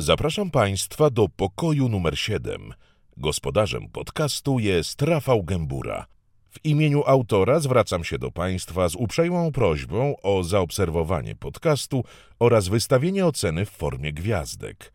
Zapraszam 0.00 0.50
Państwa 0.50 1.10
do 1.10 1.28
pokoju 1.28 1.88
numer 1.88 2.18
7. 2.18 2.74
Gospodarzem 3.16 3.88
podcastu 3.88 4.58
jest 4.58 5.02
Rafał 5.02 5.44
Gębura. 5.44 6.06
W 6.50 6.64
imieniu 6.64 7.02
autora 7.06 7.60
zwracam 7.60 8.04
się 8.04 8.18
do 8.18 8.30
Państwa 8.30 8.88
z 8.88 8.94
uprzejmą 8.94 9.52
prośbą 9.52 10.14
o 10.22 10.44
zaobserwowanie 10.44 11.34
podcastu 11.34 12.04
oraz 12.38 12.68
wystawienie 12.68 13.26
oceny 13.26 13.64
w 13.64 13.70
formie 13.70 14.12
gwiazdek. 14.12 14.92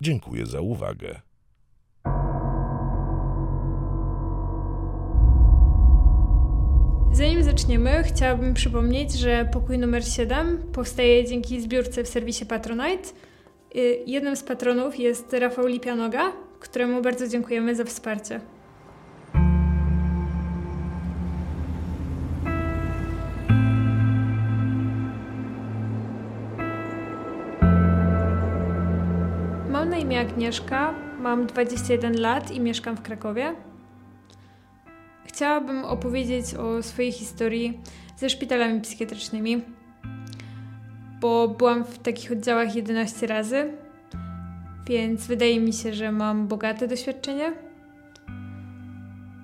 Dziękuję 0.00 0.46
za 0.46 0.60
uwagę. 0.60 1.20
Zanim 7.12 7.44
zaczniemy, 7.44 8.02
chciałabym 8.04 8.54
przypomnieć, 8.54 9.12
że 9.12 9.48
pokój 9.52 9.78
numer 9.78 10.04
7 10.08 10.62
powstaje 10.72 11.26
dzięki 11.26 11.60
zbiórce 11.60 12.04
w 12.04 12.08
serwisie 12.08 12.46
Patronite. 12.46 13.08
Y, 13.76 14.02
Jednym 14.06 14.36
z 14.36 14.42
patronów 14.42 14.98
jest 14.98 15.32
Rafał 15.32 15.66
Lipianoga, 15.66 16.32
któremu 16.60 17.02
bardzo 17.02 17.28
dziękujemy 17.28 17.74
za 17.74 17.84
wsparcie. 17.84 18.40
Mam 29.70 29.90
na 29.90 29.96
imię 29.96 30.20
Agnieszka, 30.20 30.94
mam 31.20 31.46
21 31.46 32.20
lat 32.20 32.50
i 32.50 32.60
mieszkam 32.60 32.96
w 32.96 33.02
Krakowie. 33.02 33.54
Chciałabym 35.24 35.84
opowiedzieć 35.84 36.54
o 36.54 36.82
swojej 36.82 37.12
historii 37.12 37.80
ze 38.16 38.30
szpitalami 38.30 38.80
psychiatrycznymi, 38.80 39.62
bo 41.22 41.48
byłam 41.48 41.84
w 41.84 41.98
takich 41.98 42.32
oddziałach 42.32 42.76
11 42.76 43.26
razy, 43.26 43.72
więc 44.86 45.26
wydaje 45.26 45.60
mi 45.60 45.72
się, 45.72 45.94
że 45.94 46.12
mam 46.12 46.48
bogate 46.48 46.88
doświadczenie. 46.88 47.52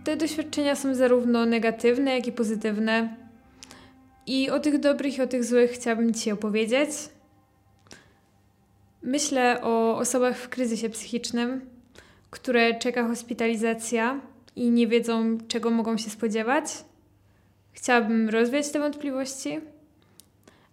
Te 0.04 0.16
doświadczenia 0.16 0.76
są 0.76 0.94
zarówno 0.94 1.46
negatywne, 1.46 2.14
jak 2.14 2.26
i 2.26 2.32
pozytywne. 2.32 3.16
I 4.26 4.50
o 4.50 4.60
tych 4.60 4.80
dobrych 4.80 5.18
i 5.18 5.22
o 5.22 5.26
tych 5.26 5.44
złych 5.44 5.70
chciałabym 5.70 6.14
Ci 6.14 6.32
opowiedzieć. 6.32 6.90
Myślę 9.02 9.62
o 9.62 9.98
osobach 9.98 10.36
w 10.36 10.48
kryzysie 10.48 10.88
psychicznym, 10.88 11.60
które 12.30 12.78
czeka 12.78 13.08
hospitalizacja 13.08 14.20
i 14.56 14.70
nie 14.70 14.86
wiedzą, 14.86 15.38
czego 15.48 15.70
mogą 15.70 15.96
się 15.96 16.10
spodziewać. 16.10 16.64
Chciałabym 17.72 18.28
rozwiać 18.28 18.70
te 18.70 18.78
wątpliwości, 18.78 19.60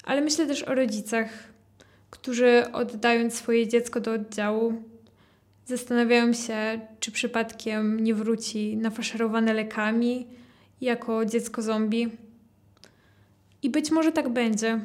ale 0.06 0.22
myślę 0.22 0.48
też 0.48 0.64
o 0.64 0.76
rodzicach, 0.76 1.30
którzy 2.10 2.64
oddając 2.74 3.34
swoje 3.34 3.68
dziecko 3.68 4.00
do 4.00 4.12
oddziału, 4.12 4.74
zastanawiają 5.66 6.34
się, 6.34 6.80
czy 7.00 7.12
przypadkiem 7.12 8.00
nie 8.00 8.14
wróci 8.14 8.78
nafaszerowane 8.78 9.54
lekami 9.54 10.28
jako 10.82 11.26
dziecko 11.26 11.62
zombie. 11.62 12.10
I 13.64 13.70
być 13.70 13.92
może 13.92 14.12
tak 14.12 14.30
będzie. 14.30 14.80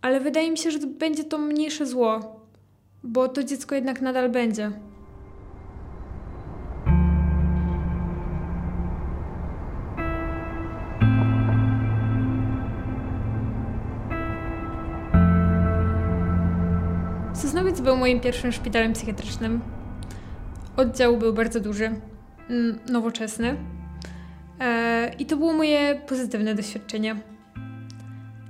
Ale 0.00 0.20
wydaje 0.20 0.50
mi 0.50 0.58
się, 0.58 0.70
że 0.70 0.78
będzie 0.78 1.24
to 1.24 1.38
mniejsze 1.38 1.86
zło, 1.86 2.40
bo 3.02 3.28
to 3.28 3.44
dziecko 3.44 3.74
jednak 3.74 4.00
nadal 4.00 4.28
będzie. 4.30 4.72
Sosnowiec 17.36 17.80
był 17.80 17.96
moim 17.96 18.20
pierwszym 18.20 18.52
szpitalem 18.52 18.92
psychiatrycznym. 18.92 19.60
Oddział 20.76 21.16
był 21.16 21.32
bardzo 21.32 21.60
duży, 21.60 21.90
mm, 22.50 22.78
nowoczesny. 22.88 23.56
E, 24.60 25.14
I 25.18 25.26
to 25.26 25.36
było 25.36 25.52
moje 25.52 26.00
pozytywne 26.08 26.54
doświadczenie. 26.54 27.16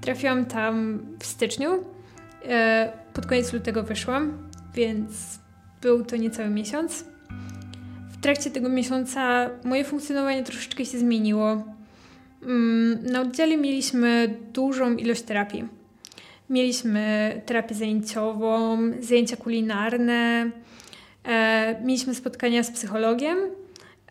Trafiłam 0.00 0.44
tam 0.44 0.99
w 1.19 1.27
styczniu. 1.27 1.71
E, 2.49 2.93
pod 3.12 3.27
koniec 3.27 3.53
lutego 3.53 3.83
wyszłam, 3.83 4.38
więc 4.75 5.39
był 5.83 6.05
to 6.05 6.16
niecały 6.16 6.50
miesiąc. 6.50 7.05
W 8.10 8.21
trakcie 8.21 8.50
tego 8.50 8.69
miesiąca 8.69 9.50
moje 9.65 9.84
funkcjonowanie 9.84 10.44
troszeczkę 10.44 10.84
się 10.84 10.99
zmieniło. 10.99 11.65
Mm, 12.43 12.99
Na 13.12 13.21
oddziale 13.21 13.56
mieliśmy 13.56 14.34
dużą 14.53 14.97
ilość 14.97 15.22
terapii. 15.22 15.75
Mieliśmy 16.51 17.33
terapię 17.47 17.75
zajęciową, 17.75 18.79
zajęcia 19.01 19.37
kulinarne, 19.37 20.51
e, 21.25 21.81
mieliśmy 21.84 22.15
spotkania 22.15 22.62
z 22.62 22.71
psychologiem, 22.71 23.39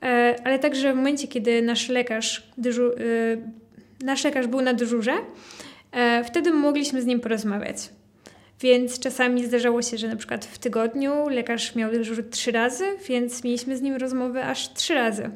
e, 0.02 0.36
ale 0.44 0.60
także 0.60 0.94
w 0.94 0.96
momencie, 0.96 1.28
kiedy 1.28 1.62
nasz 1.62 1.90
lekarz, 1.90 2.52
dyżu, 2.58 2.92
e, 2.92 4.06
nasz 4.06 4.24
lekarz 4.24 4.48
był 4.48 4.62
na 4.62 4.74
dyżurze, 4.74 5.14
e, 5.92 6.24
wtedy 6.24 6.52
mogliśmy 6.52 7.02
z 7.02 7.06
nim 7.06 7.20
porozmawiać. 7.20 7.78
Więc 8.62 9.00
czasami 9.00 9.46
zdarzało 9.46 9.82
się, 9.82 9.98
że 9.98 10.08
na 10.08 10.16
przykład 10.16 10.46
w 10.46 10.58
tygodniu 10.58 11.30
lekarz 11.30 11.76
miał 11.76 11.92
dyżur 11.92 12.30
trzy 12.30 12.52
razy, 12.52 12.86
więc 13.08 13.44
mieliśmy 13.44 13.78
z 13.78 13.82
nim 13.82 13.96
rozmowę 13.96 14.46
aż 14.46 14.74
trzy 14.74 14.94
razy. 14.94 15.30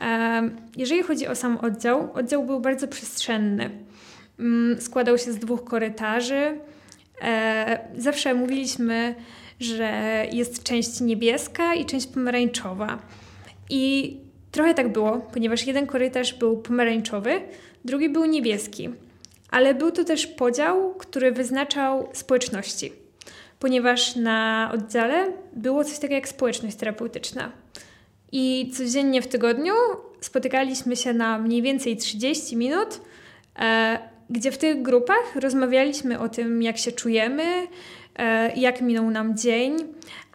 E, 0.00 0.50
Jeżeli 0.76 1.02
chodzi 1.02 1.26
o 1.26 1.34
sam 1.34 1.56
oddział, 1.56 2.12
oddział 2.14 2.44
był 2.46 2.60
bardzo 2.60 2.88
przestrzenny. 2.88 3.70
Mm, 4.38 4.80
Składał 4.80 5.18
się 5.18 5.32
z 5.32 5.38
dwóch 5.38 5.64
korytarzy. 5.64 6.58
E, 7.22 7.78
Zawsze 7.96 8.34
mówiliśmy, 8.34 9.14
że 9.60 10.24
jest 10.32 10.62
część 10.62 11.00
niebieska 11.00 11.74
i 11.74 11.84
część 11.86 12.06
pomarańczowa. 12.06 12.98
I 13.70 14.16
trochę 14.52 14.74
tak 14.74 14.92
było, 14.92 15.18
ponieważ 15.32 15.66
jeden 15.66 15.86
korytarz 15.86 16.34
był 16.34 16.56
pomarańczowy, 16.56 17.40
drugi 17.84 18.08
był 18.08 18.24
niebieski. 18.24 18.88
Ale 19.50 19.74
był 19.74 19.90
to 19.90 20.04
też 20.04 20.26
podział, 20.26 20.94
który 20.94 21.32
wyznaczał 21.32 22.08
społeczności, 22.12 22.92
ponieważ 23.58 24.16
na 24.16 24.70
oddziale 24.74 25.32
było 25.52 25.84
coś 25.84 25.94
takiego 25.94 26.14
jak 26.14 26.28
społeczność 26.28 26.76
terapeutyczna. 26.76 27.52
I 28.32 28.70
codziennie 28.76 29.22
w 29.22 29.26
tygodniu 29.26 29.74
spotykaliśmy 30.20 30.96
się 30.96 31.12
na 31.12 31.38
mniej 31.38 31.62
więcej 31.62 31.96
30 31.96 32.56
minut, 32.56 33.00
e, 33.58 33.98
gdzie 34.30 34.50
w 34.50 34.58
tych 34.58 34.82
grupach 34.82 35.36
rozmawialiśmy 35.36 36.18
o 36.18 36.28
tym, 36.28 36.62
jak 36.62 36.78
się 36.78 36.92
czujemy, 36.92 37.66
e, 38.16 38.52
jak 38.56 38.80
minął 38.80 39.10
nam 39.10 39.36
dzień, 39.36 39.76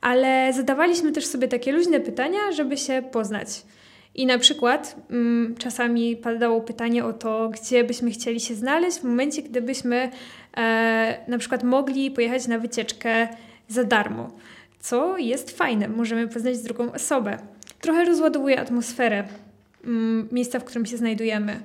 ale 0.02 0.54
zadawaliśmy 0.54 1.12
też 1.12 1.26
sobie 1.26 1.48
takie 1.48 1.72
luźne 1.72 2.00
pytania, 2.00 2.52
żeby 2.52 2.78
się 2.78 3.04
poznać. 3.12 3.48
I 4.16 4.26
na 4.26 4.38
przykład 4.40 4.96
mm, 5.09 5.56
czasami 5.56 6.16
padało 6.16 6.62
pytanie 6.62 7.06
o 7.06 7.14
to, 7.14 7.50
gdzie 7.50 7.84
byśmy 7.84 8.12
chcieli 8.12 8.40
się 8.40 8.56
znaleźć 8.56 9.00
w 9.00 9.04
momencie, 9.04 9.42
gdybyśmy 9.42 10.12
e, 10.58 11.18
na 11.28 11.38
przykład 11.38 11.64
mogli 11.64 12.12
pojechać 12.12 12.48
na 12.48 12.60
wycieczkę 12.60 13.28
za 13.68 13.84
darmo, 13.84 14.31
co 14.80 15.18
jest 15.18 15.58
fajne, 15.58 15.88
możemy 15.88 16.28
poznać 16.28 16.60
drugą 16.60 16.92
osobę. 16.92 17.38
Trochę 17.81 18.06
rozładowuje 18.06 18.60
atmosferę 18.60 19.24
mm, 19.84 20.28
miejsca, 20.31 20.60
w 20.60 20.64
którym 20.64 20.86
się 20.86 20.98
znajdujemy. 20.98 21.60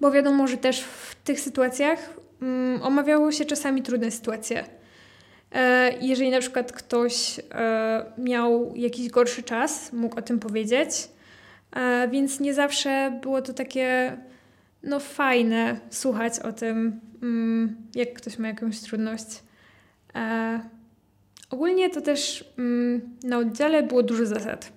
Bo 0.00 0.10
wiadomo, 0.10 0.46
że 0.46 0.56
też 0.56 0.80
w 0.80 1.14
tych 1.14 1.40
sytuacjach 1.40 2.14
mm, 2.42 2.82
omawiało 2.82 3.32
się 3.32 3.44
czasami 3.44 3.82
trudne 3.82 4.10
sytuacje. 4.10 4.64
E, 5.52 5.92
Jeżeli 6.00 6.30
na 6.30 6.40
przykład 6.40 6.72
ktoś 6.72 7.40
e, 7.50 8.04
miał 8.18 8.72
jakiś 8.76 9.08
gorszy 9.08 9.42
czas, 9.42 9.92
mógł 9.92 10.18
o 10.18 10.22
tym 10.22 10.38
powiedzieć, 10.38 10.88
e, 11.76 12.08
więc 12.08 12.40
nie 12.40 12.54
zawsze 12.54 13.18
było 13.22 13.42
to 13.42 13.52
takie 13.54 14.16
no 14.82 15.00
fajne 15.00 15.80
słuchać 15.90 16.38
o 16.38 16.52
tym, 16.52 17.00
mm, 17.22 17.76
jak 17.94 18.12
ktoś 18.12 18.38
ma 18.38 18.48
jakąś 18.48 18.80
trudność. 18.80 19.26
E, 20.14 20.60
Ogólnie 21.50 21.90
to 21.90 22.00
też 22.00 22.44
mm, 22.58 23.00
na 23.24 23.38
oddziale 23.38 23.82
było 23.82 24.02
dużo 24.02 24.26
zasad. 24.26 24.72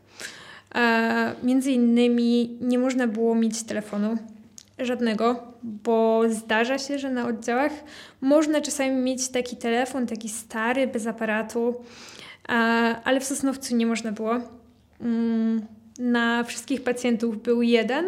E, 0.75 1.35
Między 1.43 1.71
innymi 1.71 2.57
nie 2.61 2.79
można 2.79 3.07
było 3.07 3.35
mieć 3.35 3.63
telefonu 3.63 4.17
żadnego, 4.79 5.53
bo 5.63 6.21
zdarza 6.29 6.77
się, 6.77 6.99
że 6.99 7.09
na 7.11 7.27
oddziałach 7.27 7.71
można 8.21 8.61
czasami 8.61 8.91
mieć 8.91 9.29
taki 9.29 9.57
telefon, 9.57 10.07
taki 10.07 10.29
stary, 10.29 10.87
bez 10.87 11.07
aparatu, 11.07 11.75
e, 12.49 12.51
ale 13.03 13.19
w 13.19 13.23
Sosnowcu 13.23 13.75
nie 13.75 13.85
można 13.85 14.11
było. 14.11 14.39
Mm, 15.01 15.65
Na 15.99 16.43
wszystkich 16.43 16.83
pacjentów 16.83 17.41
był 17.43 17.61
jeden, 17.61 18.05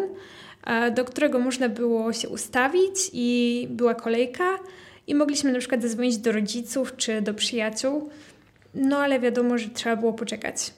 e, 0.64 0.90
do 0.90 1.04
którego 1.04 1.38
można 1.38 1.68
było 1.68 2.12
się 2.12 2.28
ustawić 2.28 3.10
i 3.12 3.66
była 3.70 3.94
kolejka 3.94 4.58
i 5.06 5.14
mogliśmy 5.14 5.52
na 5.52 5.58
przykład 5.58 5.82
zadzwonić 5.82 6.18
do 6.18 6.32
rodziców 6.32 6.96
czy 6.96 7.22
do 7.22 7.34
przyjaciół, 7.34 8.10
no 8.74 8.98
ale 8.98 9.20
wiadomo, 9.20 9.58
że 9.58 9.68
trzeba 9.68 9.96
było 9.96 10.12
poczekać. 10.12 10.72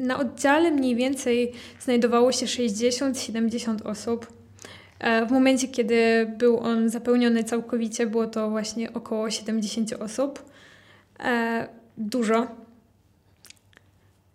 E, 0.00 0.02
Na 0.02 0.18
oddziale 0.18 0.70
mniej 0.70 0.96
więcej 0.96 1.52
znajdowało 1.80 2.32
się 2.32 2.46
60-70 2.46 3.86
osób. 3.86 4.26
W 5.28 5.30
momencie, 5.30 5.68
kiedy 5.68 6.32
był 6.38 6.58
on 6.58 6.88
zapełniony 6.88 7.44
całkowicie, 7.44 8.06
było 8.06 8.26
to 8.26 8.50
właśnie 8.50 8.92
około 8.92 9.30
70 9.30 9.92
osób. 9.92 10.42
Dużo. 11.98 12.46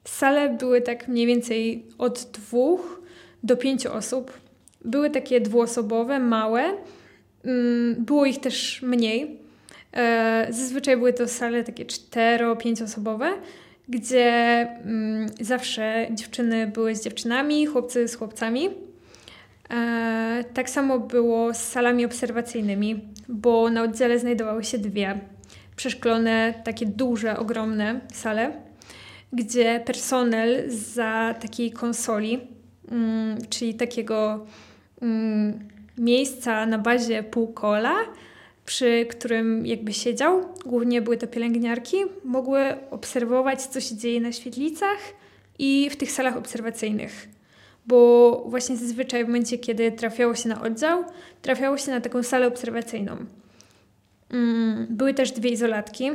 Sale 0.05 0.49
były 0.49 0.81
tak 0.81 1.07
mniej 1.07 1.25
więcej 1.25 1.85
od 1.97 2.29
dwóch 2.33 3.01
do 3.43 3.57
pięciu 3.57 3.93
osób. 3.93 4.31
Były 4.85 5.09
takie 5.09 5.41
dwuosobowe, 5.41 6.19
małe. 6.19 6.63
Mm, 7.45 8.05
było 8.05 8.25
ich 8.25 8.39
też 8.39 8.81
mniej. 8.81 9.39
E, 9.93 10.47
zazwyczaj 10.49 10.97
były 10.97 11.13
to 11.13 11.27
sale 11.27 11.63
takie 11.63 11.85
cztero, 11.85 12.55
pięcioosobowe, 12.55 13.33
gdzie 13.89 14.27
mm, 14.85 15.29
zawsze 15.39 16.07
dziewczyny 16.11 16.67
były 16.67 16.95
z 16.95 17.03
dziewczynami, 17.03 17.65
chłopcy 17.65 18.07
z 18.07 18.15
chłopcami. 18.15 18.69
E, 19.69 20.43
tak 20.53 20.69
samo 20.69 20.99
było 20.99 21.53
z 21.53 21.57
salami 21.57 22.05
obserwacyjnymi, 22.05 23.01
bo 23.29 23.69
na 23.69 23.83
oddziale 23.83 24.19
znajdowały 24.19 24.63
się 24.63 24.77
dwie 24.77 25.19
przeszklone, 25.75 26.53
takie 26.63 26.85
duże, 26.85 27.37
ogromne 27.37 27.99
sale, 28.13 28.51
gdzie 29.33 29.81
personel 29.85 30.63
za 30.67 31.35
takiej 31.41 31.71
konsoli, 31.71 32.39
mm, 32.91 33.37
czyli 33.49 33.73
takiego 33.73 34.45
miejsca 35.97 36.65
na 36.65 36.77
bazie 36.77 37.23
półkola, 37.23 37.95
przy 38.71 39.05
którym 39.09 39.65
jakby 39.65 39.93
siedział, 39.93 40.45
głównie 40.65 41.01
były 41.01 41.17
to 41.17 41.27
pielęgniarki, 41.27 41.97
mogły 42.23 42.61
obserwować, 42.91 43.61
co 43.61 43.81
się 43.81 43.95
dzieje 43.95 44.21
na 44.21 44.31
świetlicach 44.31 44.97
i 45.59 45.89
w 45.89 45.95
tych 45.95 46.11
salach 46.11 46.37
obserwacyjnych. 46.37 47.27
Bo 47.85 48.43
właśnie 48.47 48.77
zazwyczaj 48.77 49.23
w 49.23 49.27
momencie, 49.27 49.57
kiedy 49.57 49.91
trafiało 49.91 50.35
się 50.35 50.49
na 50.49 50.61
oddział, 50.61 51.03
trafiało 51.41 51.77
się 51.77 51.91
na 51.91 52.01
taką 52.01 52.23
salę 52.23 52.47
obserwacyjną. 52.47 53.17
Mm, 54.29 54.87
były 54.89 55.13
też 55.13 55.31
dwie 55.31 55.49
izolatki. 55.49 56.11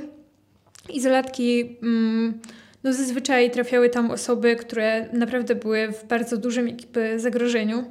Izolatki, 0.89 1.77
mm, 1.83 2.41
no 2.85 2.93
zazwyczaj 2.93 3.51
trafiały 3.51 3.89
tam 3.91 4.11
osoby, 4.11 4.57
które 4.57 5.09
naprawdę 5.13 5.55
były 5.55 5.93
w 5.93 6.05
bardzo 6.05 6.37
dużym 6.37 6.69
jakby 6.69 7.21
zagrożeniu. 7.21 7.85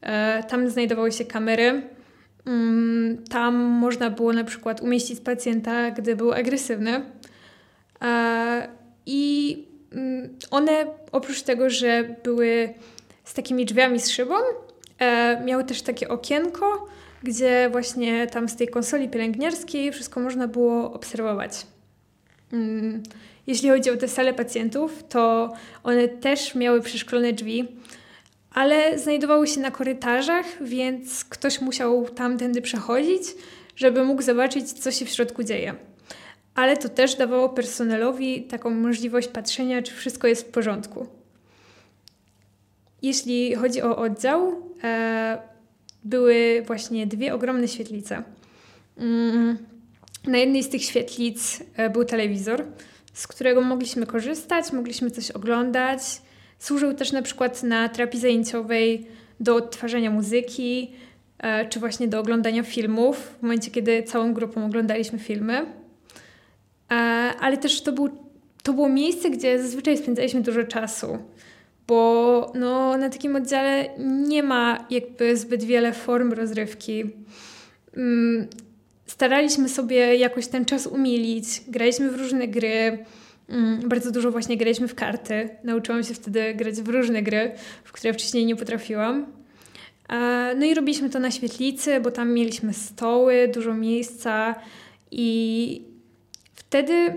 E, 0.00 0.42
tam 0.42 0.70
znajdowały 0.70 1.12
się 1.12 1.24
kamery, 1.24 1.82
tam 3.30 3.54
można 3.54 4.10
było 4.10 4.32
na 4.32 4.44
przykład 4.44 4.80
umieścić 4.80 5.20
pacjenta, 5.20 5.90
gdy 5.90 6.16
był 6.16 6.32
agresywny. 6.32 7.02
E, 8.02 8.68
I 9.06 9.58
mm, 9.92 10.28
one 10.50 10.86
oprócz 11.12 11.42
tego, 11.42 11.70
że 11.70 12.16
były 12.24 12.74
z 13.24 13.34
takimi 13.34 13.64
drzwiami 13.64 14.00
z 14.00 14.10
szybą, 14.10 14.34
e, 14.98 15.42
miały 15.44 15.64
też 15.64 15.82
takie 15.82 16.08
okienko, 16.08 16.86
gdzie 17.22 17.68
właśnie 17.72 18.26
tam 18.26 18.48
z 18.48 18.56
tej 18.56 18.68
konsoli 18.68 19.08
pielęgniarskiej 19.08 19.92
wszystko 19.92 20.20
można 20.20 20.48
było 20.48 20.92
obserwować. 20.92 21.66
Mm, 22.52 23.02
jeśli 23.46 23.70
chodzi 23.70 23.90
o 23.90 23.96
te 23.96 24.08
sale 24.08 24.34
pacjentów, 24.34 25.04
to 25.08 25.52
one 25.84 26.08
też 26.08 26.54
miały 26.54 26.80
przeszklone 26.80 27.32
drzwi 27.32 27.68
ale 28.54 28.98
znajdowały 28.98 29.46
się 29.46 29.60
na 29.60 29.70
korytarzach, 29.70 30.46
więc 30.60 31.24
ktoś 31.24 31.60
musiał 31.60 32.08
tamtędy 32.08 32.62
przechodzić, 32.62 33.22
żeby 33.76 34.04
mógł 34.04 34.22
zobaczyć, 34.22 34.72
co 34.72 34.90
się 34.90 35.04
w 35.04 35.08
środku 35.08 35.42
dzieje. 35.42 35.74
Ale 36.54 36.76
to 36.76 36.88
też 36.88 37.14
dawało 37.14 37.48
personelowi 37.48 38.42
taką 38.42 38.70
możliwość 38.70 39.28
patrzenia, 39.28 39.82
czy 39.82 39.94
wszystko 39.94 40.28
jest 40.28 40.48
w 40.48 40.50
porządku. 40.50 41.06
Jeśli 43.02 43.54
chodzi 43.54 43.82
o 43.82 43.96
oddział, 43.96 44.62
e, 44.84 45.38
były 46.04 46.62
właśnie 46.66 47.06
dwie 47.06 47.34
ogromne 47.34 47.68
świetlice. 47.68 48.22
Mm, 48.96 49.58
na 50.26 50.38
jednej 50.38 50.62
z 50.62 50.68
tych 50.68 50.84
świetlic 50.84 51.62
e, 51.76 51.90
był 51.90 52.04
telewizor, 52.04 52.64
z 53.12 53.26
którego 53.26 53.60
mogliśmy 53.60 54.06
korzystać, 54.06 54.72
mogliśmy 54.72 55.10
coś 55.10 55.30
oglądać. 55.30 56.00
Służył 56.58 56.94
też 56.94 57.12
na 57.12 57.22
przykład 57.22 57.62
na 57.62 57.88
terapii 57.88 58.20
zajęciowej 58.20 59.06
do 59.40 59.56
odtwarzania 59.56 60.10
muzyki, 60.10 60.90
e, 61.38 61.68
czy 61.68 61.80
właśnie 61.80 62.08
do 62.08 62.20
oglądania 62.20 62.62
filmów, 62.62 63.16
w 63.38 63.42
momencie, 63.42 63.70
kiedy 63.70 64.02
całą 64.02 64.34
grupą 64.34 64.66
oglądaliśmy 64.66 65.18
filmy. 65.18 65.66
E, 66.90 66.94
ale 67.40 67.56
też 67.56 67.82
to, 67.82 67.92
był, 67.92 68.08
to 68.62 68.72
było 68.72 68.88
miejsce, 68.88 69.30
gdzie 69.30 69.62
zazwyczaj 69.62 69.98
spędzaliśmy 69.98 70.40
dużo 70.40 70.64
czasu, 70.64 71.18
bo 71.86 72.52
no, 72.54 72.96
na 72.96 73.10
takim 73.10 73.36
oddziale 73.36 73.88
nie 73.98 74.42
ma 74.42 74.86
jakby 74.90 75.36
zbyt 75.36 75.64
wiele 75.64 75.92
form 75.92 76.32
rozrywki. 76.32 77.04
Mm, 77.96 78.46
staraliśmy 79.06 79.68
sobie 79.68 80.16
jakoś 80.16 80.46
ten 80.46 80.64
czas 80.64 80.86
umilić, 80.86 81.46
graliśmy 81.68 82.10
w 82.10 82.18
różne 82.18 82.48
gry, 82.48 82.98
Mm, 83.48 83.88
bardzo 83.88 84.10
dużo 84.10 84.30
właśnie 84.30 84.56
graliśmy 84.56 84.88
w 84.88 84.94
karty. 84.94 85.48
Nauczyłam 85.64 86.04
się 86.04 86.14
wtedy 86.14 86.54
grać 86.54 86.74
w 86.74 86.88
różne 86.88 87.22
gry, 87.22 87.52
w 87.84 87.92
które 87.92 88.12
wcześniej 88.12 88.46
nie 88.46 88.56
potrafiłam. 88.56 89.26
No 90.56 90.66
i 90.66 90.74
robiliśmy 90.74 91.10
to 91.10 91.18
na 91.18 91.30
świetlicy, 91.30 92.00
bo 92.00 92.10
tam 92.10 92.32
mieliśmy 92.32 92.74
stoły, 92.74 93.50
dużo 93.54 93.74
miejsca 93.74 94.54
i 95.10 95.82
wtedy 96.54 97.16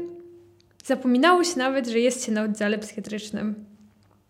zapominało 0.85 1.43
się 1.43 1.57
nawet, 1.57 1.87
że 1.87 1.99
jest 1.99 2.25
się 2.25 2.31
na 2.31 2.43
oddziale 2.43 2.77
psychiatrycznym. 2.77 3.65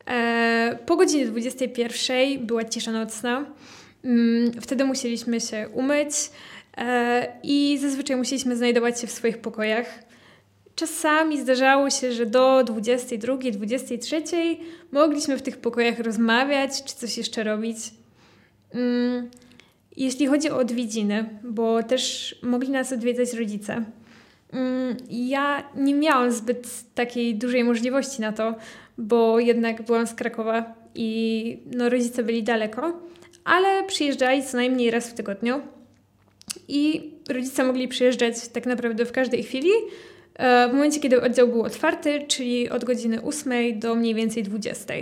E, 0.07 0.79
po 0.85 0.95
godzinie 0.95 1.25
21 1.25 2.45
była 2.45 2.63
cisza 2.63 2.91
nocna. 2.91 3.45
Mm, 4.03 4.51
wtedy 4.61 4.85
musieliśmy 4.85 5.41
się 5.41 5.69
umyć 5.73 6.09
e, 6.77 7.27
i 7.44 7.77
zazwyczaj 7.81 8.17
musieliśmy 8.17 8.55
znajdować 8.55 9.01
się 9.01 9.07
w 9.07 9.11
swoich 9.11 9.38
pokojach. 9.38 10.06
Czasami 10.77 11.41
zdarzało 11.41 11.89
się, 11.89 12.12
że 12.12 12.25
do 12.25 12.63
22, 12.63 13.38
23 13.51 14.24
mogliśmy 14.91 15.38
w 15.38 15.41
tych 15.41 15.57
pokojach 15.57 16.00
rozmawiać 16.00 16.83
czy 16.83 16.95
coś 16.95 17.18
jeszcze 17.18 17.44
robić. 17.44 17.77
Mm, 18.74 19.29
jeśli 19.95 20.27
chodzi 20.27 20.50
o 20.50 20.57
odwiedziny, 20.57 21.29
bo 21.44 21.83
też 21.83 22.35
mogli 22.44 22.69
nas 22.69 22.94
odwiedzać 22.94 23.33
rodzice. 23.33 23.85
Mm, 24.53 24.97
ja 25.09 25.69
nie 25.75 25.94
miałam 25.94 26.31
zbyt 26.31 26.68
takiej 26.95 27.35
dużej 27.35 27.63
możliwości 27.63 28.21
na 28.21 28.31
to, 28.31 28.56
bo 28.97 29.39
jednak 29.39 29.81
byłam 29.81 30.07
z 30.07 30.13
Krakowa 30.13 30.73
i 30.95 31.59
no, 31.71 31.89
rodzice 31.89 32.23
byli 32.23 32.44
daleko, 32.44 33.00
ale 33.44 33.83
przyjeżdżali 33.83 34.44
co 34.44 34.57
najmniej 34.57 34.91
raz 34.91 35.09
w 35.09 35.13
tygodniu. 35.13 35.62
I 36.68 37.12
rodzice 37.30 37.63
mogli 37.63 37.88
przyjeżdżać 37.88 38.47
tak 38.47 38.66
naprawdę 38.66 39.06
w 39.06 39.11
każdej 39.11 39.44
chwili, 39.44 39.69
w 40.37 40.73
momencie, 40.73 40.99
kiedy 40.99 41.21
oddział 41.21 41.47
był 41.47 41.63
otwarty, 41.63 42.25
czyli 42.27 42.69
od 42.69 42.85
godziny 42.85 43.21
8 43.21 43.79
do 43.79 43.95
mniej 43.95 44.15
więcej 44.15 44.44
20. 44.44 44.94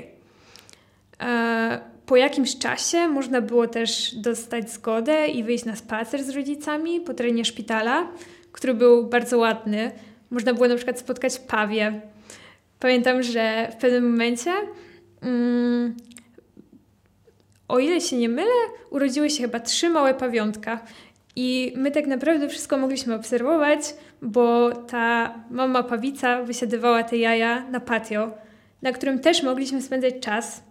E, 1.21 1.79
po 2.05 2.15
jakimś 2.15 2.57
czasie 2.57 3.07
można 3.07 3.41
było 3.41 3.67
też 3.67 4.15
dostać 4.15 4.71
zgodę 4.71 5.27
i 5.27 5.43
wyjść 5.43 5.65
na 5.65 5.75
spacer 5.75 6.23
z 6.23 6.29
rodzicami 6.29 7.01
po 7.01 7.13
terenie 7.13 7.45
szpitala, 7.45 8.07
który 8.51 8.73
był 8.73 9.07
bardzo 9.07 9.37
ładny. 9.37 9.91
Można 10.31 10.53
było 10.53 10.67
na 10.67 10.75
przykład 10.75 10.99
spotkać 10.99 11.39
pawie. 11.39 12.01
Pamiętam, 12.79 13.23
że 13.23 13.69
w 13.71 13.75
pewnym 13.75 14.11
momencie, 14.11 14.51
mm, 15.21 15.95
o 17.67 17.79
ile 17.79 18.01
się 18.01 18.17
nie 18.17 18.29
mylę, 18.29 18.51
urodziły 18.89 19.29
się 19.29 19.41
chyba 19.41 19.59
trzy 19.59 19.89
małe 19.89 20.13
pawiątka. 20.13 20.79
I 21.35 21.73
my 21.75 21.91
tak 21.91 22.07
naprawdę 22.07 22.49
wszystko 22.49 22.77
mogliśmy 22.77 23.15
obserwować, 23.15 23.79
bo 24.21 24.71
ta 24.71 25.33
mama 25.49 25.83
pawica 25.83 26.43
wysiadywała 26.43 27.03
te 27.03 27.17
jaja 27.17 27.69
na 27.69 27.79
patio, 27.79 28.31
na 28.81 28.91
którym 28.91 29.19
też 29.19 29.43
mogliśmy 29.43 29.81
spędzać 29.81 30.13
czas, 30.21 30.63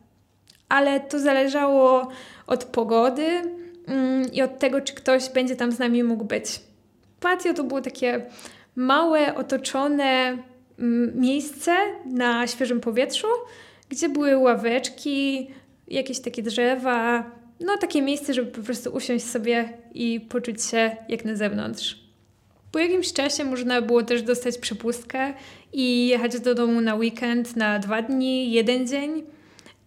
ale 0.68 1.00
to 1.00 1.18
zależało 1.18 2.09
od 2.47 2.64
pogody 2.64 3.26
mm, 3.87 4.33
i 4.33 4.42
od 4.42 4.59
tego, 4.59 4.80
czy 4.80 4.94
ktoś 4.94 5.28
będzie 5.28 5.56
tam 5.56 5.73
z 5.73 5.78
nami 5.78 6.04
mógł 6.04 6.25
być. 6.25 6.61
Patio 7.21 7.54
to 7.54 7.64
było 7.64 7.80
takie 7.80 8.26
małe, 8.76 9.35
otoczone 9.35 10.38
mm, 10.78 11.21
miejsce 11.21 11.76
na 12.06 12.47
świeżym 12.47 12.80
powietrzu, 12.80 13.26
gdzie 13.88 14.09
były 14.09 14.37
ławeczki, 14.37 15.50
jakieś 15.88 16.21
takie 16.21 16.42
drzewa, 16.42 17.30
no 17.66 17.78
takie 17.78 18.02
miejsce, 18.02 18.35
żeby 18.35 18.50
po 18.50 18.62
prostu 18.62 18.90
usiąść 18.90 19.25
sobie 19.25 19.68
i 19.94 20.21
poczuć 20.21 20.64
się 20.64 20.97
jak 21.09 21.25
na 21.25 21.37
zewnątrz. 21.37 22.04
Po 22.73 22.78
jakimś 22.78 23.12
czasie 23.12 23.44
można 23.44 23.83
było 23.83 24.02
też 24.02 24.23
dostać 24.23 24.59
przepustkę 24.59 25.35
i 25.73 26.06
jechać 26.06 26.40
do 26.40 26.54
domu 26.54 26.80
na 26.80 26.94
weekend, 26.94 27.56
na 27.56 27.78
dwa 27.78 28.02
dni, 28.02 28.52
jeden 28.52 28.87
dzień. 28.87 29.23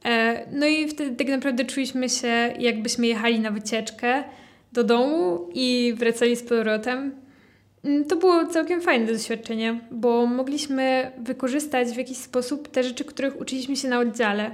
E, 0.06 0.46
no 0.52 0.66
i 0.66 0.88
wtedy 0.88 1.16
tak 1.16 1.28
naprawdę 1.28 1.66
czuliśmy 1.66 2.10
się, 2.10 2.54
jakbyśmy 2.60 3.08
jechali 3.08 3.40
na 3.40 3.52
wycieczkę 3.52 4.24
do 4.72 4.84
domu 4.84 5.50
i 5.54 5.94
wracali 5.98 6.36
z 6.36 6.44
powrotem. 6.44 7.12
Mm, 7.84 8.06
to 8.06 8.16
było 8.16 8.46
całkiem 8.46 8.82
fajne 8.82 9.14
doświadczenie, 9.14 9.80
bo 9.92 10.26
mogliśmy 10.26 11.12
wykorzystać 11.18 11.88
w 11.88 11.98
jakiś 11.98 12.18
sposób 12.18 12.68
te 12.68 12.84
rzeczy, 12.84 13.06
których 13.06 13.42
uczyliśmy 13.42 13.76
się 13.76 13.88
na 13.88 14.00
oddziale. 14.00 14.52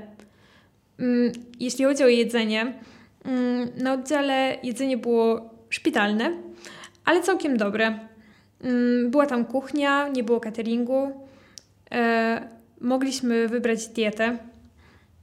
Mm, 0.99 1.31
jeśli 1.59 1.85
chodzi 1.85 2.03
o 2.03 2.07
jedzenie, 2.07 2.73
na 3.77 3.93
oddziale 3.93 4.57
jedzenie 4.63 4.97
było 4.97 5.49
szpitalne, 5.69 6.31
ale 7.05 7.21
całkiem 7.21 7.57
dobre. 7.57 7.99
Mm, 8.61 9.11
była 9.11 9.25
tam 9.25 9.45
kuchnia, 9.45 10.07
nie 10.07 10.23
było 10.23 10.39
cateringu. 10.39 11.27
E, 11.91 12.47
mogliśmy 12.81 13.47
wybrać 13.47 13.87
dietę. 13.87 14.37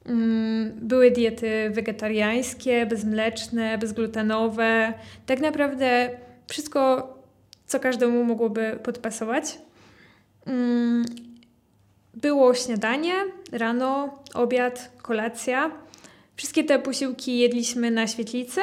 Mm, 0.06 0.72
były 0.82 1.10
diety 1.10 1.70
wegetariańskie, 1.70 2.86
bezmleczne, 2.86 3.78
bezglutenowe. 3.78 4.92
Tak 5.26 5.40
naprawdę 5.40 6.10
wszystko, 6.48 7.14
co 7.66 7.80
każdemu 7.80 8.24
mogłoby 8.24 8.78
podpasować. 8.82 9.58
Było 12.14 12.54
śniadanie, 12.54 13.12
rano, 13.52 14.18
obiad, 14.34 14.90
kolacja. 15.02 15.70
Wszystkie 16.40 16.64
te 16.64 16.78
posiłki 16.78 17.38
jedliśmy 17.38 17.90
na 17.90 18.06
świetlicy. 18.06 18.60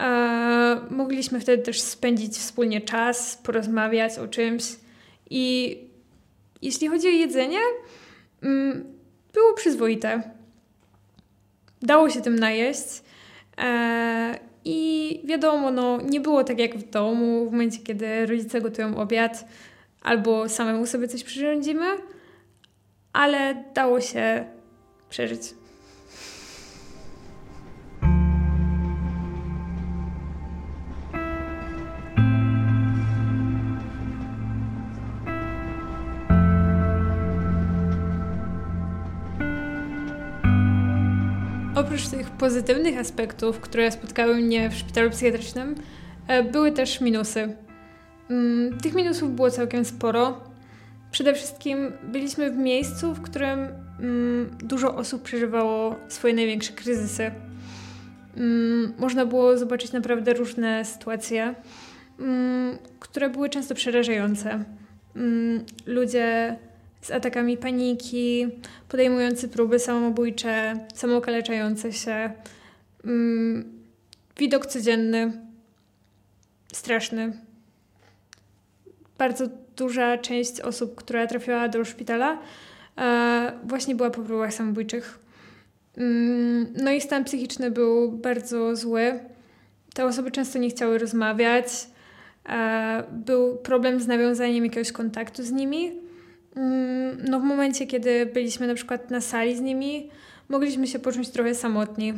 E, 0.00 0.80
mogliśmy 0.90 1.40
wtedy 1.40 1.62
też 1.62 1.80
spędzić 1.80 2.32
wspólnie 2.32 2.80
czas, 2.80 3.38
porozmawiać 3.42 4.18
o 4.18 4.28
czymś. 4.28 4.62
I 5.30 5.76
jeśli 6.62 6.88
chodzi 6.88 7.08
o 7.08 7.10
jedzenie, 7.10 7.58
mm, 8.42 8.84
było 9.32 9.54
przyzwoite. 9.54 10.22
Dało 11.82 12.10
się 12.10 12.20
tym 12.20 12.38
najeść. 12.38 13.02
E, 13.58 14.38
I 14.64 15.20
wiadomo, 15.24 15.70
no, 15.70 16.00
nie 16.00 16.20
było 16.20 16.44
tak 16.44 16.58
jak 16.58 16.78
w 16.78 16.90
domu, 16.90 17.48
w 17.48 17.52
momencie, 17.52 17.78
kiedy 17.78 18.26
rodzice 18.26 18.60
gotują 18.60 18.96
obiad, 18.96 19.44
albo 20.02 20.48
samemu 20.48 20.86
sobie 20.86 21.08
coś 21.08 21.24
przyrządzimy, 21.24 21.86
ale 23.12 23.64
dało 23.74 24.00
się 24.00 24.44
przeżyć. 25.10 25.65
Oprócz 41.96 42.10
tych 42.10 42.30
pozytywnych 42.30 42.98
aspektów, 42.98 43.60
które 43.60 43.90
spotkały 43.90 44.34
mnie 44.34 44.70
w 44.70 44.74
szpitalu 44.74 45.10
psychiatrycznym, 45.10 45.74
e, 46.28 46.42
były 46.42 46.72
też 46.72 47.00
minusy. 47.00 47.56
Mm, 48.30 48.78
tych 48.78 48.94
minusów 48.94 49.34
było 49.34 49.50
całkiem 49.50 49.84
sporo. 49.84 50.40
Przede 51.10 51.34
wszystkim 51.34 51.92
byliśmy 52.02 52.50
w 52.50 52.56
miejscu, 52.56 53.14
w 53.14 53.22
którym 53.22 53.58
mm, 54.00 54.50
dużo 54.58 54.96
osób 54.96 55.22
przeżywało 55.22 55.96
swoje 56.08 56.34
największe 56.34 56.72
kryzysy. 56.72 57.30
Mm, 58.36 58.92
można 58.98 59.26
było 59.26 59.58
zobaczyć 59.58 59.92
naprawdę 59.92 60.34
różne 60.34 60.84
sytuacje, 60.84 61.54
które 63.00 63.30
były 63.30 63.48
często 63.48 63.74
przerażające. 63.74 64.64
Ludzie 65.86 66.56
z 67.06 67.10
atakami 67.10 67.56
paniki, 67.56 68.46
podejmujący 68.88 69.48
próby 69.48 69.78
samobójcze, 69.78 70.74
samookaleczające 70.94 71.92
się. 71.92 72.30
Widok 74.36 74.66
codzienny, 74.66 75.32
straszny 76.72 77.32
bardzo 79.18 79.46
duża 79.76 80.18
część 80.18 80.60
osób, 80.60 80.94
która 80.94 81.26
trafiła 81.26 81.68
do 81.68 81.84
szpitala, 81.84 82.38
e, 82.98 83.52
właśnie 83.64 83.94
była 83.94 84.10
po 84.10 84.22
próbach 84.22 84.54
samobójczych. 84.54 85.18
Mm, 85.96 86.66
no 86.82 86.90
i 86.90 87.00
stan 87.00 87.24
psychiczny 87.24 87.70
był 87.70 88.12
bardzo 88.12 88.76
zły. 88.76 89.20
Te 89.94 90.04
osoby 90.04 90.30
często 90.30 90.58
nie 90.58 90.70
chciały 90.70 90.98
rozmawiać. 90.98 91.66
E, 92.48 93.04
był 93.12 93.56
problem 93.56 94.00
z 94.00 94.06
nawiązaniem 94.06 94.64
jakiegoś 94.64 94.92
kontaktu 94.92 95.42
z 95.42 95.52
nimi. 95.52 96.05
Mm, 96.56 97.18
no 97.28 97.40
w 97.40 97.42
momencie, 97.42 97.86
kiedy 97.86 98.26
byliśmy 98.26 98.66
na 98.66 98.74
przykład 98.74 99.10
na 99.10 99.20
sali 99.20 99.56
z 99.56 99.60
nimi, 99.60 100.10
mogliśmy 100.48 100.86
się 100.86 100.98
poczuć 100.98 101.28
trochę 101.28 101.54
samotni. 101.54 102.14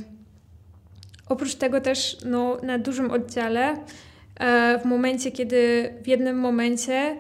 Oprócz 1.29 1.55
tego 1.55 1.81
też 1.81 2.19
no, 2.25 2.59
na 2.63 2.79
dużym 2.79 3.11
oddziale 3.11 3.77
E, 4.39 4.79
w 4.79 4.85
momencie, 4.85 5.31
kiedy 5.33 5.93
w 6.03 6.07
jednym 6.07 6.39
momencie 6.39 7.17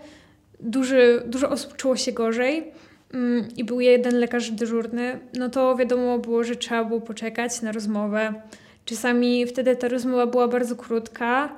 duży, 0.60 1.22
dużo 1.26 1.50
osób 1.50 1.76
czuło 1.76 1.96
się 1.96 2.12
gorzej 2.12 2.72
mm, 3.14 3.48
i 3.56 3.64
był 3.64 3.80
jeden 3.80 4.18
lekarz 4.18 4.50
dyżurny, 4.50 5.18
no 5.34 5.48
to 5.48 5.76
wiadomo 5.76 6.18
było, 6.18 6.44
że 6.44 6.56
trzeba 6.56 6.84
było 6.84 7.00
poczekać 7.00 7.62
na 7.62 7.72
rozmowę. 7.72 8.34
Czasami 8.84 9.46
wtedy 9.46 9.76
ta 9.76 9.88
rozmowa 9.88 10.26
była 10.26 10.48
bardzo 10.48 10.76
krótka, 10.76 11.54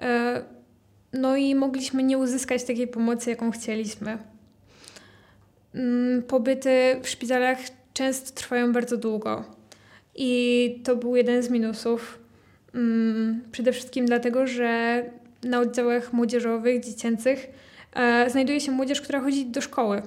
e, 0.00 0.42
no 1.12 1.36
i 1.36 1.54
mogliśmy 1.54 2.02
nie 2.02 2.18
uzyskać 2.18 2.64
takiej 2.64 2.88
pomocy, 2.88 3.30
jaką 3.30 3.50
chcieliśmy. 3.50 4.18
Mm, 5.76 6.22
pobyty 6.22 6.96
w 7.02 7.08
szpitalach 7.08 7.58
często 7.94 8.34
trwają 8.34 8.72
bardzo 8.72 8.96
długo 8.96 9.44
i 10.14 10.80
to 10.84 10.96
był 10.96 11.16
jeden 11.16 11.42
z 11.42 11.50
minusów. 11.50 12.18
Mm, 12.74 13.40
przede 13.52 13.72
wszystkim 13.72 14.06
dlatego, 14.06 14.46
że 14.46 15.02
na 15.42 15.60
oddziałach 15.60 16.12
młodzieżowych, 16.12 16.84
dziecięcych 16.84 17.46
e, 17.94 18.30
znajduje 18.30 18.60
się 18.60 18.72
młodzież, 18.72 19.00
która 19.00 19.20
chodzi 19.20 19.46
do 19.46 19.60
szkoły. 19.60 20.02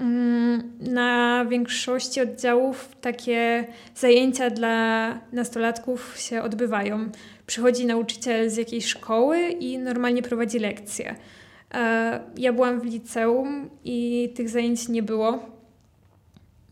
Mm, 0.00 0.72
na 0.80 1.44
większości 1.50 2.20
oddziałów 2.20 2.88
takie 3.00 3.66
zajęcia 3.94 4.50
dla 4.50 5.20
nastolatków 5.32 6.18
się 6.18 6.42
odbywają. 6.42 7.08
Przychodzi 7.46 7.86
nauczyciel 7.86 8.50
z 8.50 8.56
jakiejś 8.56 8.86
szkoły 8.86 9.38
i 9.40 9.78
normalnie 9.78 10.22
prowadzi 10.22 10.58
lekcje. 10.58 11.14
E, 11.74 12.20
ja 12.36 12.52
byłam 12.52 12.80
w 12.80 12.84
liceum 12.84 13.70
i 13.84 14.28
tych 14.36 14.48
zajęć 14.48 14.88
nie 14.88 15.02
było, 15.02 15.38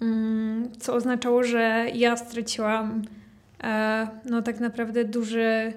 mm, 0.00 0.72
co 0.80 0.94
oznaczało, 0.94 1.42
że 1.42 1.86
ja 1.94 2.16
straciłam 2.16 3.02
E, 3.62 4.08
no 4.24 4.42
tak 4.42 4.60
naprawdę 4.60 5.04
duży 5.04 5.72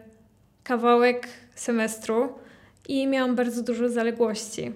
kawałek 0.63 1.27
semestru 1.55 2.29
i 2.87 3.07
miałam 3.07 3.35
bardzo 3.35 3.63
dużo 3.63 3.89
zaległości. 3.89 4.71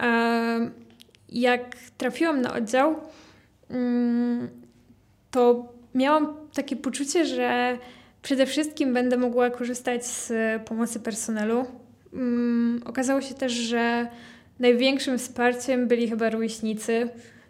E, 0.00 0.70
jak 1.28 1.76
trafiłam 1.98 2.40
na 2.40 2.54
oddział, 2.54 2.96
mm, 3.70 4.48
to 5.30 5.72
miałam 5.94 6.36
takie 6.54 6.76
poczucie, 6.76 7.26
że 7.26 7.78
przede 8.22 8.46
wszystkim 8.46 8.94
będę 8.94 9.16
mogła 9.16 9.50
korzystać 9.50 10.06
z 10.06 10.32
pomocy 10.62 11.00
personelu. 11.00 11.66
Mm, 12.12 12.82
okazało 12.84 13.20
się 13.20 13.34
też, 13.34 13.52
że 13.52 14.08
największym 14.58 15.18
wsparciem 15.18 15.88
byli 15.88 16.08
chyba 16.08 16.30
rówieśnicy 16.30 17.08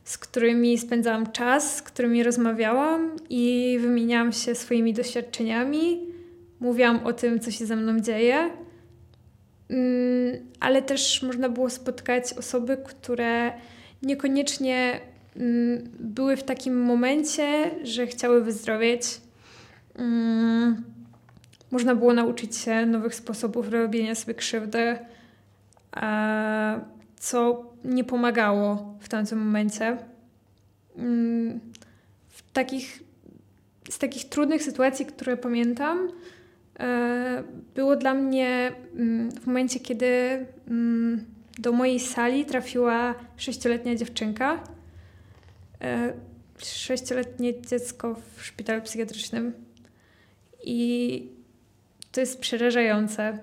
z 0.09 0.19
którymi 0.19 0.79
spędzałam 0.79 1.33
czas, 1.33 1.77
z 1.77 1.83
którymi 1.83 2.23
rozmawiałam 2.23 3.17
i 3.31 3.79
wymieniałam 3.81 4.33
się 4.33 4.55
swoimi 4.55 4.95
doświadczeniami. 4.95 6.01
Mówiłam 6.61 7.07
o 7.07 7.13
tym, 7.13 7.41
co 7.41 7.51
się 7.51 7.67
ze 7.67 7.77
mną 7.77 8.01
dzieje. 8.01 8.51
Mm, 9.69 10.37
ale 10.61 10.83
też 10.83 11.23
można 11.23 11.49
było 11.49 11.71
spotkać 11.71 12.33
osoby, 12.33 12.77
które 12.85 13.53
niekoniecznie 14.03 15.01
mm, 15.37 15.89
były 16.01 16.37
w 16.37 16.43
takim 16.43 16.83
momencie, 16.83 17.71
że 17.83 18.07
chciały 18.07 18.45
wyzdrowieć. 18.45 19.03
Można 21.71 21.95
było 21.95 22.13
nauczyć 22.15 22.57
się 22.57 22.87
nowych 22.87 23.15
sposobów 23.15 23.69
robienia 23.69 24.15
sobie 24.15 24.35
krzywdy, 24.35 24.99
co 27.17 27.65
nie 27.85 28.05
pomagało 28.05 28.95
w 29.01 29.09
tamtym 29.09 29.39
momencie. 29.39 29.97
Mm, 30.97 31.61
w 32.29 32.53
takich, 32.53 33.03
z 33.91 33.99
takich 33.99 34.29
trudnych 34.29 34.63
sytuacji, 34.63 35.07
które 35.07 35.37
pamiętam, 35.37 36.09
e, 36.81 37.43
było 37.75 37.97
dla 37.97 38.15
mnie 38.15 38.73
mm, 38.97 39.31
w 39.31 39.47
momencie, 39.47 39.81
kiedy 39.81 40.07
mm, 40.69 41.25
do 41.59 41.73
mojej 41.73 42.01
sali 42.01 42.45
trafiła 42.45 43.15
sześcioletnia 43.37 43.95
dziewczynka. 43.95 44.65
E, 45.81 46.13
sześcioletnie 46.59 47.63
dziecko 47.63 48.17
w 48.37 48.45
szpitalu 48.45 48.83
psychiatrycznym. 48.83 49.53
I 50.65 51.38
to 52.19 52.23
jest 52.23 52.41
przerażające. 52.41 53.39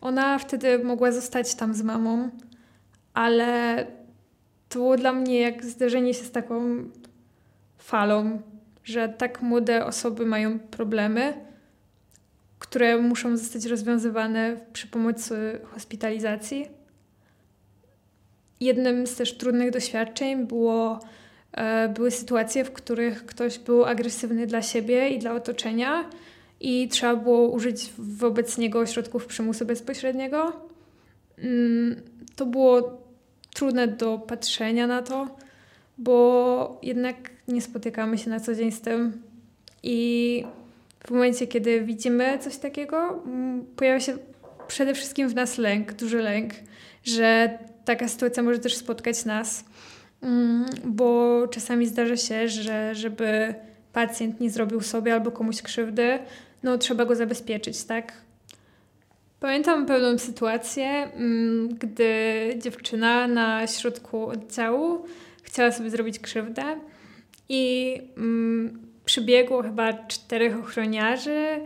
Ona 0.00 0.38
wtedy 0.38 0.78
mogła 0.78 1.12
zostać 1.12 1.54
tam 1.54 1.74
z 1.74 1.82
mamą 1.82 2.30
ale 3.14 3.86
to 4.68 4.78
było 4.78 4.96
dla 4.96 5.12
mnie 5.12 5.40
jak 5.40 5.64
zderzenie 5.64 6.14
się 6.14 6.24
z 6.24 6.30
taką 6.30 6.84
falą, 7.78 8.42
że 8.84 9.08
tak 9.08 9.42
młode 9.42 9.86
osoby 9.86 10.26
mają 10.26 10.58
problemy, 10.58 11.34
które 12.58 12.98
muszą 12.98 13.36
zostać 13.36 13.64
rozwiązywane 13.64 14.56
przy 14.72 14.86
pomocy 14.86 15.60
hospitalizacji. 15.64 16.68
Jednym 18.60 19.06
z 19.06 19.16
też 19.16 19.38
trudnych 19.38 19.70
doświadczeń 19.70 20.46
było 20.46 21.00
E, 21.56 21.88
były 21.88 22.10
sytuacje, 22.10 22.64
w 22.64 22.72
których 22.72 23.26
ktoś 23.26 23.58
był 23.58 23.84
agresywny 23.84 24.46
dla 24.46 24.62
siebie 24.62 25.08
i 25.08 25.18
dla 25.18 25.32
otoczenia 25.32 26.10
i 26.66 26.88
trzeba 26.88 27.16
było 27.16 27.48
użyć 27.48 27.90
wobec 27.98 28.58
niego 28.58 28.86
środków 28.86 29.26
przymusu 29.26 29.66
bezpośredniego. 29.66 30.52
Mm, 31.38 31.96
to 32.36 32.46
było 32.46 33.02
trudne 33.54 33.88
do 33.88 34.18
patrzenia 34.18 34.86
na 34.86 35.02
to, 35.02 35.36
bo 35.98 36.80
jednak 36.82 37.16
nie 37.48 37.62
spotykamy 37.62 38.18
się 38.18 38.30
na 38.30 38.40
co 38.40 38.54
dzień 38.54 38.72
z 38.72 38.80
tym. 38.80 39.22
I 39.82 40.44
w 41.06 41.10
momencie, 41.10 41.46
kiedy 41.46 41.80
widzimy 41.80 42.38
coś 42.38 42.56
takiego, 42.56 43.22
mm, 43.26 43.64
pojawia 43.76 44.00
się 44.00 44.18
przede 44.68 44.94
wszystkim 44.94 45.28
w 45.28 45.34
nas 45.34 45.58
lęk, 45.58 45.92
duży 45.92 46.18
lęk, 46.18 46.52
że 47.04 47.58
taka 47.84 48.08
sytuacja 48.08 48.42
może 48.42 48.58
też 48.58 48.76
spotkać 48.76 49.24
nas, 49.24 49.64
mm, 50.22 50.66
bo 50.84 51.48
czasami 51.48 51.86
zdarza 51.86 52.16
się, 52.16 52.48
że 52.48 52.94
żeby 52.94 53.54
pacjent 53.92 54.40
nie 54.40 54.50
zrobił 54.50 54.80
sobie 54.80 55.14
albo 55.14 55.30
komuś 55.30 55.62
krzywdy, 55.62 56.18
no 56.64 56.78
trzeba 56.78 57.04
go 57.04 57.16
zabezpieczyć, 57.16 57.84
tak? 57.84 58.12
Pamiętam 59.40 59.86
pewną 59.86 60.18
sytuację, 60.18 60.86
mm, 60.86 61.68
gdy 61.68 62.10
dziewczyna 62.62 63.28
na 63.28 63.66
środku 63.66 64.26
oddziału 64.26 65.04
chciała 65.42 65.72
sobie 65.72 65.90
zrobić 65.90 66.18
krzywdę 66.18 66.62
i 67.48 67.94
mm, 68.16 68.78
przybiegło 69.04 69.62
chyba 69.62 69.92
czterech 69.92 70.58
ochroniarzy, 70.58 71.60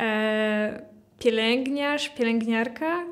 e, 0.00 0.82
pielęgniarz, 1.18 2.08
pielęgniarka 2.08 3.04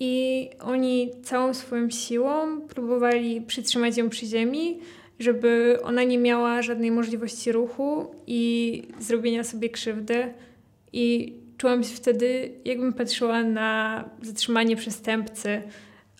i 0.00 0.50
oni 0.60 1.10
całą 1.22 1.54
swoją 1.54 1.90
siłą 1.90 2.60
próbowali 2.60 3.40
przytrzymać 3.40 3.96
ją 3.96 4.08
przy 4.08 4.26
ziemi, 4.26 4.80
żeby 5.18 5.78
ona 5.82 6.02
nie 6.02 6.18
miała 6.18 6.62
żadnej 6.62 6.90
możliwości 6.90 7.52
ruchu 7.52 8.14
i 8.26 8.82
zrobienia 9.00 9.44
sobie 9.44 9.70
krzywdy. 9.70 10.32
I 10.92 11.36
czułam 11.58 11.84
się 11.84 11.96
wtedy, 11.96 12.50
jakbym 12.64 12.92
patrzyła 12.92 13.42
na 13.42 14.04
zatrzymanie 14.22 14.76
przestępcy, 14.76 15.62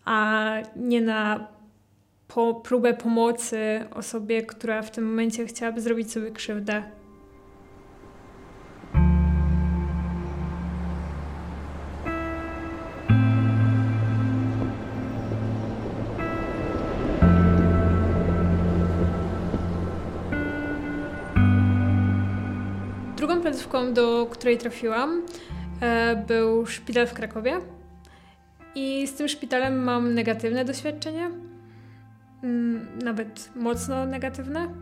a 0.05 0.53
nie 0.77 1.01
na 1.01 1.49
po 2.29 2.55
próbę 2.55 2.95
pomocy 2.95 3.85
osobie, 3.95 4.43
która 4.43 4.83
w 4.83 4.91
tym 4.91 5.05
momencie 5.09 5.47
chciałaby 5.47 5.81
zrobić 5.81 6.13
sobie 6.13 6.31
krzywdę. 6.31 6.83
Placówką, 23.53 23.93
do 23.93 24.27
której 24.31 24.59
trafiłam, 24.59 25.23
e, 25.81 26.25
był 26.29 26.67
szpital 26.67 27.07
w 27.07 27.15
Krakowie. 27.15 27.53
I 28.75 29.07
z 29.07 29.15
tym 29.15 29.29
szpitalem 29.29 29.85
mam 29.85 30.15
negatywne 30.15 30.65
doświadczenie, 30.65 31.31
mm, 32.43 32.87
nawet 33.05 33.51
mocno 33.57 34.07
negatywne. 34.07 34.75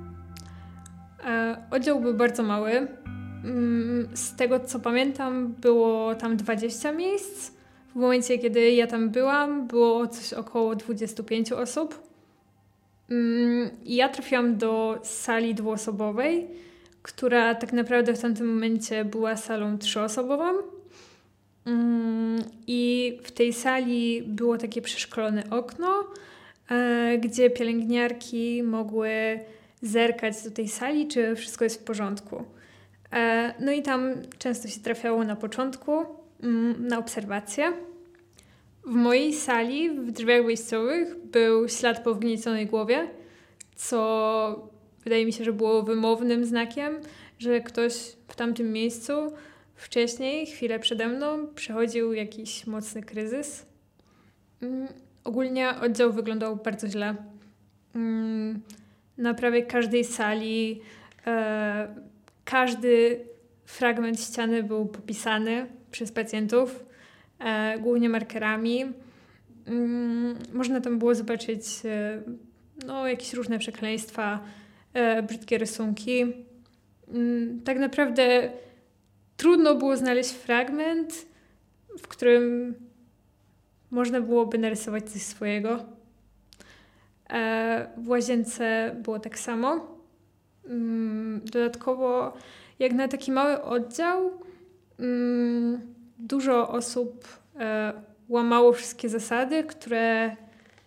E, 1.24 1.56
oddział 1.70 2.00
był 2.00 2.14
bardzo 2.14 2.42
mały. 2.42 2.70
Mm, 2.70 4.08
z 4.14 4.36
tego 4.36 4.60
co 4.60 4.80
pamiętam, 4.80 5.54
było 5.60 6.14
tam 6.14 6.36
20 6.36 6.92
miejsc. 6.92 7.52
W 7.92 7.94
momencie, 7.94 8.38
kiedy 8.38 8.70
ja 8.70 8.86
tam 8.86 9.10
byłam, 9.10 9.66
było 9.66 10.06
coś 10.06 10.32
około 10.32 10.76
25 10.76 11.52
osób. 11.52 12.02
Mm, 13.10 13.70
ja 13.84 14.08
trafiłam 14.08 14.56
do 14.56 15.00
sali 15.02 15.54
dwuosobowej 15.54 16.48
która 17.02 17.54
tak 17.54 17.72
naprawdę 17.72 18.14
w 18.14 18.20
tamtym 18.20 18.54
momencie 18.54 19.04
była 19.04 19.36
salą 19.36 19.78
trzyosobową. 19.78 20.52
Mm, 21.66 22.44
I 22.66 23.18
w 23.22 23.30
tej 23.30 23.52
sali 23.52 24.22
było 24.22 24.58
takie 24.58 24.82
przeszkolone 24.82 25.50
okno, 25.50 26.04
e, 26.70 27.18
gdzie 27.18 27.50
pielęgniarki 27.50 28.62
mogły 28.62 29.40
zerkać 29.82 30.42
do 30.44 30.50
tej 30.50 30.68
sali, 30.68 31.08
czy 31.08 31.36
wszystko 31.36 31.64
jest 31.64 31.80
w 31.80 31.84
porządku. 31.84 32.44
E, 33.12 33.54
no 33.60 33.72
i 33.72 33.82
tam 33.82 34.14
często 34.38 34.68
się 34.68 34.80
trafiało 34.80 35.24
na 35.24 35.36
początku 35.36 35.92
mm, 36.42 36.86
na 36.86 36.98
obserwację. 36.98 37.72
W 38.86 38.94
mojej 38.94 39.32
sali, 39.32 39.90
w 39.90 40.10
drzwiach 40.10 40.44
wejściowych, 40.44 41.16
był 41.24 41.68
ślad 41.68 42.04
po 42.04 42.14
wgnieconej 42.14 42.66
głowie, 42.66 43.08
co 43.76 44.70
wydaje 45.04 45.26
mi 45.26 45.32
się, 45.32 45.44
że 45.44 45.52
było 45.52 45.82
wymownym 45.82 46.44
znakiem, 46.44 46.94
że 47.38 47.60
ktoś 47.60 47.92
w 48.28 48.36
tamtym 48.36 48.72
miejscu 48.72 49.12
wcześniej, 49.74 50.46
chwilę 50.46 50.78
przede 50.78 51.08
mną, 51.08 51.46
przechodził 51.54 52.12
jakiś 52.12 52.66
mocny 52.66 53.02
kryzys. 53.02 53.66
Mm, 54.62 54.88
ogólnie 55.24 55.70
oddział 55.70 56.12
wyglądał 56.12 56.56
bardzo 56.56 56.88
źle. 56.88 57.14
Mm, 57.94 58.60
na 59.18 59.34
prawie 59.34 59.62
każdej 59.62 60.04
sali 60.04 60.80
e, 61.26 61.94
każdy 62.44 63.24
fragment 63.64 64.20
ściany 64.20 64.62
był 64.62 64.86
popisany 64.86 65.66
przez 65.90 66.12
pacjentów, 66.12 66.84
e, 67.38 67.78
głównie 67.78 68.08
markerami. 68.08 68.84
Mm, 69.66 70.36
można 70.52 70.80
tam 70.80 70.98
było 70.98 71.14
zobaczyć 71.14 71.64
e, 71.84 72.22
no, 72.86 73.08
jakieś 73.08 73.32
różne 73.34 73.58
przekleństwa, 73.58 74.40
e, 74.92 75.22
brzydkie 75.22 75.58
rysunki. 75.58 76.24
Mm, 77.08 77.60
tak 77.64 77.78
naprawdę 77.78 78.50
trudno 79.36 79.74
było 79.74 79.96
znaleźć 79.96 80.30
fragment, 80.30 81.26
w 81.98 82.08
którym 82.08 82.74
można 83.90 84.20
byłoby 84.20 84.58
narysować 84.58 85.10
coś 85.10 85.22
swojego. 85.22 85.84
E, 87.30 87.90
w 87.96 88.08
łazience 88.08 88.96
było 89.02 89.18
tak 89.18 89.38
samo. 89.38 89.86
Mm, 90.66 91.40
dodatkowo, 91.44 92.32
jak 92.78 92.92
na 92.92 93.08
taki 93.08 93.32
mały 93.32 93.62
oddział, 93.62 94.30
mm, 94.98 95.80
dużo 96.18 96.68
osób 96.68 97.28
e, 97.58 97.92
łamało 98.28 98.72
wszystkie 98.72 99.08
zasady, 99.08 99.64
które 99.64 100.36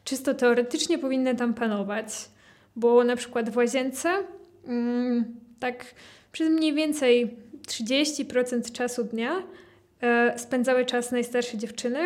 czysto 0.04 0.34
teoretycznie 0.34 0.98
powinny 0.98 1.36
tam 1.36 1.54
panować 1.54 2.33
bo 2.76 3.04
na 3.04 3.16
przykład 3.16 3.50
w 3.50 3.58
łazience 3.58 4.10
mm, 4.68 5.26
tak 5.60 5.86
przez 6.32 6.50
mniej 6.50 6.74
więcej 6.74 7.38
30% 7.68 8.72
czasu 8.72 9.04
dnia 9.04 9.44
e, 10.02 10.40
spędzały 10.40 10.86
czas 10.86 11.12
najstarsze 11.12 11.58
dziewczyny, 11.58 12.00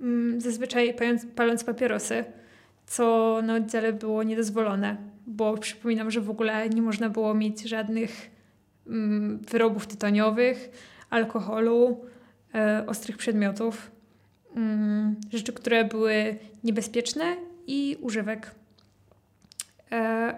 mm, 0.00 0.40
zazwyczaj 0.40 0.94
paląc, 0.94 1.26
paląc 1.34 1.64
papierosy, 1.64 2.24
co 2.86 3.38
na 3.42 3.54
oddziale 3.54 3.92
było 3.92 4.22
niedozwolone, 4.22 4.96
bo 5.26 5.58
przypominam, 5.58 6.10
że 6.10 6.20
w 6.20 6.30
ogóle 6.30 6.68
nie 6.68 6.82
można 6.82 7.08
było 7.08 7.34
mieć 7.34 7.62
żadnych 7.62 8.30
mm, 8.86 9.38
wyrobów 9.38 9.86
tytoniowych, 9.86 10.70
alkoholu, 11.10 12.04
e, 12.54 12.84
ostrych 12.86 13.16
przedmiotów, 13.16 13.90
rzeczy, 15.32 15.52
które 15.52 15.84
były 15.84 16.36
niebezpieczne 16.64 17.36
i 17.66 17.96
używek. 18.00 18.54
E, 19.94 20.34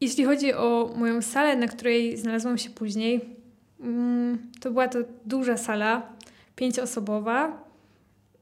jeśli 0.00 0.24
chodzi 0.24 0.54
o 0.54 0.90
moją 0.96 1.22
salę, 1.22 1.56
na 1.56 1.66
której 1.66 2.16
znalazłam 2.16 2.58
się 2.58 2.70
później, 2.70 3.36
mm, 3.80 4.50
to 4.60 4.70
była 4.70 4.88
to 4.88 4.98
duża 5.24 5.56
sala, 5.56 6.12
pięcioosobowa. 6.56 7.64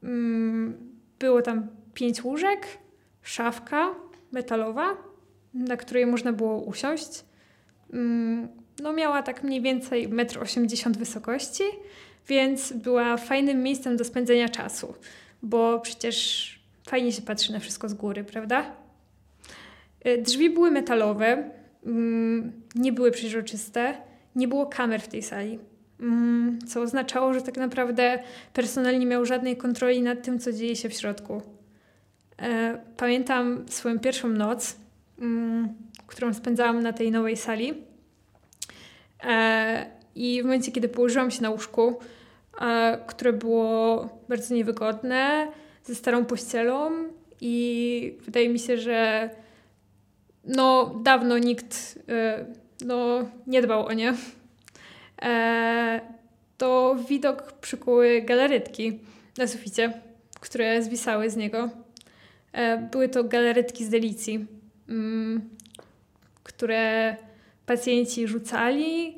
Mm, 0.03 0.77
było 1.19 1.41
tam 1.41 1.67
pięć 1.93 2.23
łóżek, 2.23 2.67
szafka 3.21 3.95
metalowa, 4.31 4.97
na 5.53 5.77
której 5.77 6.05
można 6.05 6.33
było 6.33 6.57
usiąść. 6.57 7.25
Mm, 7.93 8.47
no 8.81 8.93
miała 8.93 9.23
tak 9.23 9.43
mniej 9.43 9.61
więcej 9.61 10.09
1,80 10.09 10.87
m 10.87 10.93
wysokości, 10.93 11.63
więc 12.27 12.73
była 12.73 13.17
fajnym 13.17 13.63
miejscem 13.63 13.97
do 13.97 14.03
spędzenia 14.03 14.49
czasu, 14.49 14.93
bo 15.43 15.79
przecież 15.79 16.49
fajnie 16.87 17.11
się 17.11 17.21
patrzy 17.21 17.53
na 17.53 17.59
wszystko 17.59 17.89
z 17.89 17.93
góry, 17.93 18.23
prawda? 18.23 18.75
E, 20.03 20.17
drzwi 20.17 20.49
były 20.49 20.71
metalowe, 20.71 21.51
mm, 21.85 22.51
nie 22.75 22.93
były 22.93 23.11
przeźroczyste, 23.11 23.97
nie 24.35 24.47
było 24.47 24.65
kamer 24.65 25.01
w 25.01 25.07
tej 25.07 25.23
sali. 25.23 25.59
Mm, 25.99 26.59
co 26.67 26.81
oznaczało, 26.81 27.33
że 27.33 27.41
tak 27.41 27.57
naprawdę 27.57 28.19
personel 28.53 28.99
nie 28.99 29.05
miał 29.05 29.25
żadnej 29.25 29.57
kontroli 29.57 30.01
nad 30.01 30.23
tym, 30.23 30.39
co 30.39 30.51
dzieje 30.51 30.75
się 30.75 30.89
w 30.89 30.93
środku. 30.93 31.41
E, 32.41 32.79
pamiętam 32.97 33.65
swoją 33.69 33.99
pierwszą 33.99 34.27
noc, 34.27 34.75
mm, 35.19 35.69
którą 36.07 36.33
spędzałam 36.33 36.83
na 36.83 36.93
tej 36.93 37.11
nowej 37.11 37.37
sali. 37.37 37.73
E, 39.23 39.85
I 40.15 40.41
w 40.41 40.45
momencie, 40.45 40.71
kiedy 40.71 40.89
położyłam 40.89 41.31
się 41.31 41.41
na 41.41 41.49
łóżku, 41.49 41.99
które 43.07 43.33
było 43.33 44.09
bardzo 44.29 44.55
niewygodne, 44.55 45.47
ze 45.83 45.95
starą 45.95 46.25
pościelą, 46.25 46.91
i 47.41 48.17
wydaje 48.21 48.49
mi 48.49 48.59
się, 48.59 48.77
że 48.77 49.29
no 50.45 50.95
dawno 51.03 51.37
nikt 51.37 51.99
no, 52.85 53.29
nie 53.47 53.61
dbał 53.61 53.85
o 53.85 53.93
nie, 53.93 54.13
to 56.57 56.95
widok 57.09 57.51
przykuły 57.51 58.21
galaretki 58.21 58.99
na 59.37 59.47
suficie, 59.47 59.93
które 60.39 60.83
zwisały 60.83 61.29
z 61.29 61.35
niego. 61.35 61.69
Były 62.91 63.09
to 63.09 63.23
galaretki 63.23 63.85
z 63.85 63.89
delicji, 63.89 64.45
mm, 64.89 65.49
które 66.43 67.15
pacjenci 67.65 68.27
rzucali 68.27 69.17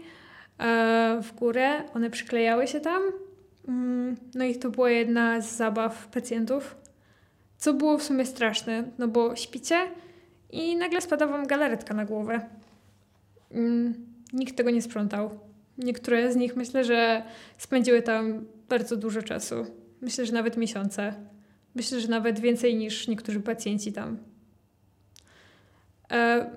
w 1.22 1.32
górę, 1.36 1.84
one 1.94 2.10
przyklejały 2.10 2.68
się 2.68 2.80
tam. 2.80 3.04
Mm, 3.68 4.16
no 4.36 4.46
i 4.46 4.56
to 4.56 4.70
była 4.70 4.90
jedna 4.90 5.42
z 5.42 5.56
zabaw 5.56 6.08
pacjentów, 6.08 6.76
co 7.58 7.74
było 7.74 7.98
w 7.98 8.04
sumie 8.04 8.26
straszne, 8.26 8.84
no 8.98 9.08
bo 9.08 9.36
śpicie 9.36 9.88
i 10.52 10.76
nagle 10.76 11.02
spada 11.02 11.28
wam 11.28 11.48
galaretka 11.48 11.94
na 11.94 12.06
głowę. 12.06 12.42
Mm, 13.52 13.94
nikt 14.34 14.58
tego 14.58 14.70
nie 14.70 14.82
sprzątał. 14.82 15.40
Niektóre 15.78 16.34
z 16.34 16.36
nich 16.36 16.56
myślę, 16.56 16.84
że 16.84 17.24
spędziły 17.58 18.02
tam 18.02 18.46
bardzo 18.70 18.98
dużo 18.98 19.22
czasu. 19.22 19.66
Myślę, 20.02 20.26
że 20.26 20.34
nawet 20.34 20.58
miesiące. 20.58 21.14
Myślę, 21.76 22.02
że 22.02 22.08
nawet 22.08 22.40
więcej 22.40 22.76
niż 22.76 23.08
niektórzy 23.08 23.40
pacjenci 23.40 23.94
tam. 23.94 24.18
E, 26.12 26.50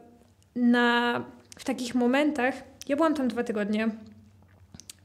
na, 0.56 1.24
w 1.58 1.64
takich 1.64 1.94
momentach, 1.94 2.54
ja 2.88 2.96
byłam 2.96 3.14
tam 3.14 3.28
dwa 3.28 3.44
tygodnie. 3.44 3.88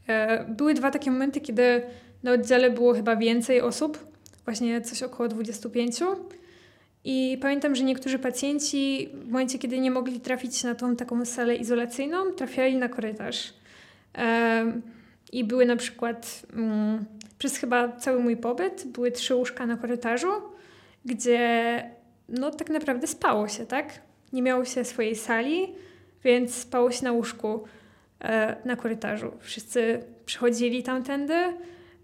E, 0.08 0.45
były 0.45 0.73
dwa 0.73 0.91
takie 0.91 1.12
momenty, 1.12 1.41
kiedy 1.41 1.82
na 2.23 2.32
oddziale 2.32 2.69
było 2.69 2.93
chyba 2.93 3.15
więcej 3.15 3.62
osób, 3.62 4.08
właśnie 4.45 4.82
coś 4.82 5.04
około 5.04 5.30
25. 5.30 5.99
I 7.04 7.38
pamiętam, 7.42 7.76
że 7.76 7.84
niektórzy 7.84 8.20
pacjenci 8.20 9.10
w 9.14 9.32
momencie, 9.32 9.60
kiedy 9.60 9.80
nie 9.80 9.92
mogli 9.92 10.20
trafić 10.20 10.64
na 10.64 10.76
tą 10.76 10.96
taką 10.96 11.26
salę 11.26 11.56
izolacyjną, 11.56 12.32
trafiali 12.32 12.76
na 12.76 12.90
korytarz. 12.90 13.54
I 15.32 15.44
były 15.44 15.66
na 15.66 15.76
przykład 15.76 16.42
mm, 16.54 17.06
przez 17.38 17.58
chyba 17.58 17.92
cały 17.98 18.20
mój 18.20 18.38
pobyt 18.38 18.88
były 18.88 19.12
trzy 19.12 19.36
łóżka 19.36 19.66
na 19.66 19.78
korytarzu, 19.78 20.32
gdzie 21.06 21.84
no 22.30 22.52
tak 22.52 22.70
naprawdę 22.70 23.08
spało 23.08 23.48
się, 23.48 23.66
tak? 23.66 24.02
Nie 24.34 24.42
miało 24.42 24.66
się 24.66 24.86
swojej 24.86 25.16
sali, 25.16 25.68
więc 26.24 26.56
spało 26.56 26.92
się 26.92 27.04
na 27.04 27.12
łóżku 27.12 27.64
e, 28.22 28.56
na 28.66 28.76
korytarzu. 28.76 29.32
Wszyscy 29.40 30.04
przychodzili 30.26 30.84
tamtędy, 30.84 31.34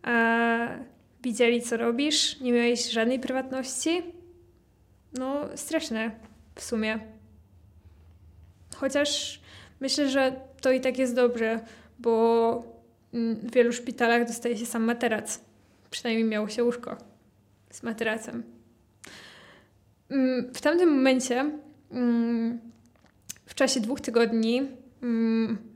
e, 0.07 0.79
widzieli 1.23 1.61
co 1.61 1.77
robisz, 1.77 2.39
nie 2.39 2.51
miałeś 2.51 2.89
żadnej 2.89 3.19
prywatności. 3.19 4.14
No 5.19 5.45
straszne 5.55 6.11
w 6.55 6.63
sumie. 6.63 6.99
Chociaż 8.75 9.41
myślę, 9.79 10.09
że 10.09 10.35
to 10.61 10.71
i 10.71 10.81
tak 10.81 10.97
jest 10.97 11.15
dobrze, 11.15 11.59
bo 11.99 12.63
mm, 13.13 13.35
w 13.35 13.53
wielu 13.53 13.73
szpitalach 13.73 14.27
dostaje 14.27 14.57
się 14.57 14.65
sam 14.65 14.83
materac. 14.83 15.41
Przynajmniej 15.91 16.27
miało 16.27 16.49
się 16.49 16.63
łóżko 16.63 16.97
z 17.71 17.83
materacem. 17.83 18.43
Mm, 20.09 20.53
w 20.53 20.61
tamtym 20.61 20.89
momencie, 20.89 21.51
mm, 21.91 22.59
w 23.45 23.55
czasie 23.55 23.79
dwóch 23.79 24.01
tygodni, 24.01 24.67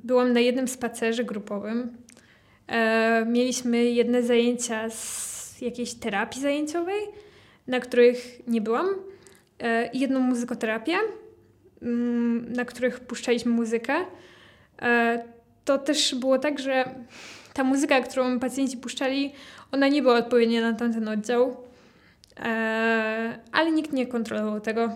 byłam 0.03 0.33
na 0.33 0.39
jednym 0.39 0.67
spacerze 0.67 1.23
grupowym. 1.23 1.97
E, 2.67 3.25
mieliśmy 3.25 3.83
jedne 3.85 4.23
zajęcia 4.23 4.89
z 4.89 5.61
jakiejś 5.61 5.93
terapii 5.93 6.41
zajęciowej, 6.41 7.01
na 7.67 7.79
których 7.79 8.47
nie 8.47 8.61
byłam, 8.61 8.87
i 9.93 9.99
jedną 9.99 10.19
muzykoterapię, 10.19 10.95
na 12.49 12.65
których 12.65 12.99
puszczaliśmy 12.99 13.51
muzykę. 13.51 13.95
E, 14.81 15.23
to 15.65 15.77
też 15.77 16.15
było 16.15 16.39
tak, 16.39 16.59
że 16.59 16.95
ta 17.53 17.63
muzyka, 17.63 18.01
którą 18.01 18.39
pacjenci 18.39 18.77
puszczali, 18.77 19.33
ona 19.71 19.87
nie 19.87 20.01
była 20.01 20.17
odpowiednia 20.17 20.61
na 20.61 20.73
tamten 20.73 21.07
oddział, 21.07 21.57
e, 22.39 23.39
ale 23.51 23.71
nikt 23.71 23.93
nie 23.93 24.07
kontrolował 24.07 24.61
tego. 24.61 24.95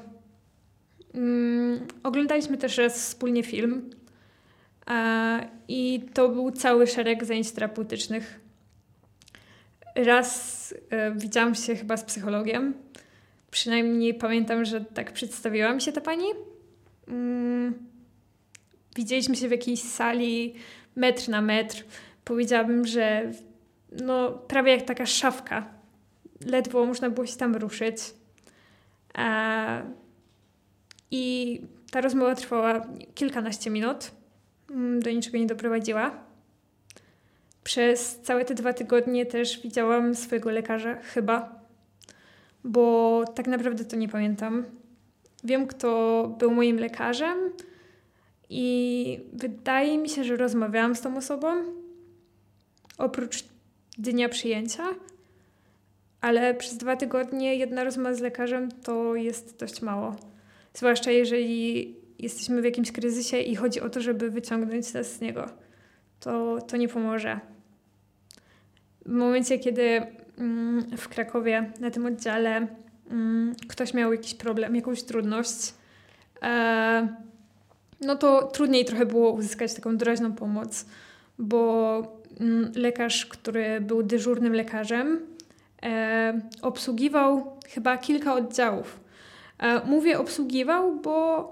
Mm, 1.14 1.88
oglądaliśmy 2.04 2.58
też 2.58 2.78
raz 2.78 2.98
wspólnie 2.98 3.44
film 3.44 3.90
e, 4.90 5.50
i 5.68 6.06
to 6.14 6.30
był 6.30 6.52
cały 6.52 6.88
szereg 6.88 7.26
zajęć 7.26 7.52
terapeutycznych. 7.52 8.40
Raz 9.96 10.74
e, 10.90 11.12
widziałam 11.12 11.56
się 11.56 11.76
chyba 11.76 11.98
z 11.98 12.04
psychologiem. 12.04 12.74
Przynajmniej 13.54 14.14
pamiętam, 14.14 14.66
że 14.66 14.82
tak 14.82 15.14
przedstawiła 15.14 15.74
mi 15.74 15.82
się 15.82 15.92
ta 15.92 16.02
pani. 16.02 16.26
Mm, 17.08 17.74
widzieliśmy 18.96 19.36
się 19.36 19.48
w 19.48 19.52
jakiejś 19.52 19.82
sali 19.82 20.54
metr 20.96 21.30
na 21.30 21.42
metr. 21.42 21.84
Powiedziałabym, 22.26 22.88
że 22.88 23.32
no, 23.92 24.32
prawie 24.32 24.72
jak 24.72 24.82
taka 24.82 25.06
szafka. 25.06 25.68
Ledwo 26.46 26.86
można 26.86 27.10
było 27.10 27.28
się 27.28 27.38
tam 27.38 27.56
ruszyć. 27.56 27.98
I 31.12 31.62
ta 31.92 32.02
rozmowa 32.02 32.36
trwała 32.36 32.88
kilkanaście 33.16 33.70
minut. 33.70 34.12
Mm, 34.70 35.00
do 35.00 35.12
niczego 35.12 35.38
nie 35.38 35.46
doprowadziła. 35.46 36.12
Przez 37.64 38.20
całe 38.20 38.46
te 38.46 38.54
dwa 38.54 38.74
tygodnie 38.74 39.26
też 39.26 39.62
widziałam 39.62 40.16
swojego 40.16 40.52
lekarza, 40.52 40.96
chyba, 40.96 41.63
bo 42.64 43.24
tak 43.36 43.48
naprawdę 43.48 43.86
to 43.86 43.96
nie 43.96 44.10
pamiętam. 44.10 44.66
Wiem, 45.44 45.68
kto 45.68 46.28
był 46.40 46.52
moim 46.52 46.78
lekarzem, 46.78 47.38
i 48.56 49.20
wydaje 49.34 49.98
mi 49.98 50.10
się, 50.10 50.24
że 50.24 50.38
rozmawiałam 50.38 50.96
z 50.96 51.02
tą 51.02 51.18
osobą 51.18 51.48
oprócz 52.98 53.44
dnia 53.98 54.30
przyjęcia, 54.30 54.84
ale 56.22 56.54
przez 56.54 56.78
dwa 56.78 56.96
tygodnie 56.96 57.56
jedna 57.56 57.84
rozmowa 57.84 58.14
z 58.14 58.20
lekarzem 58.20 58.72
to 58.72 59.16
jest 59.16 59.60
dość 59.60 59.82
mało. 59.82 60.16
Zwłaszcza 60.74 61.12
jeżeli 61.12 61.96
jesteśmy 62.20 62.62
w 62.62 62.66
jakimś 62.66 62.92
kryzysie 62.92 63.40
i 63.40 63.56
chodzi 63.56 63.82
o 63.82 63.90
to, 63.90 64.02
żeby 64.02 64.30
wyciągnąć 64.30 64.94
nas 64.94 65.14
z 65.14 65.22
niego. 65.22 65.46
To, 66.20 66.62
to 66.62 66.78
nie 66.78 66.88
pomoże. 66.88 67.40
W 69.06 69.12
momencie, 69.12 69.60
kiedy 69.60 70.02
w 70.98 71.08
Krakowie 71.10 71.72
na 71.80 71.92
tym 71.92 72.06
oddziale 72.06 72.68
mm, 73.12 73.56
ktoś 73.68 73.94
miał 73.94 74.12
jakiś 74.12 74.34
problem, 74.34 74.76
jakąś 74.76 75.04
trudność, 75.04 75.74
e, 76.42 77.08
no 78.02 78.16
to 78.16 78.48
trudniej 78.48 78.86
trochę 78.86 79.06
było 79.06 79.32
uzyskać 79.32 79.74
taką 79.74 79.98
doraźną 79.98 80.34
pomoc, 80.34 80.86
bo 81.40 82.02
mm, 82.40 82.72
lekarz, 82.76 83.26
który 83.26 83.82
był 83.82 84.04
dyżurnym 84.04 84.54
lekarzem, 84.54 85.20
e, 85.84 86.42
obsługiwał 86.62 87.58
chyba 87.68 87.98
kilka 87.98 88.34
oddziałów. 88.34 89.00
E, 89.60 89.86
mówię 89.86 90.20
obsługiwał, 90.20 90.96
bo 90.96 91.52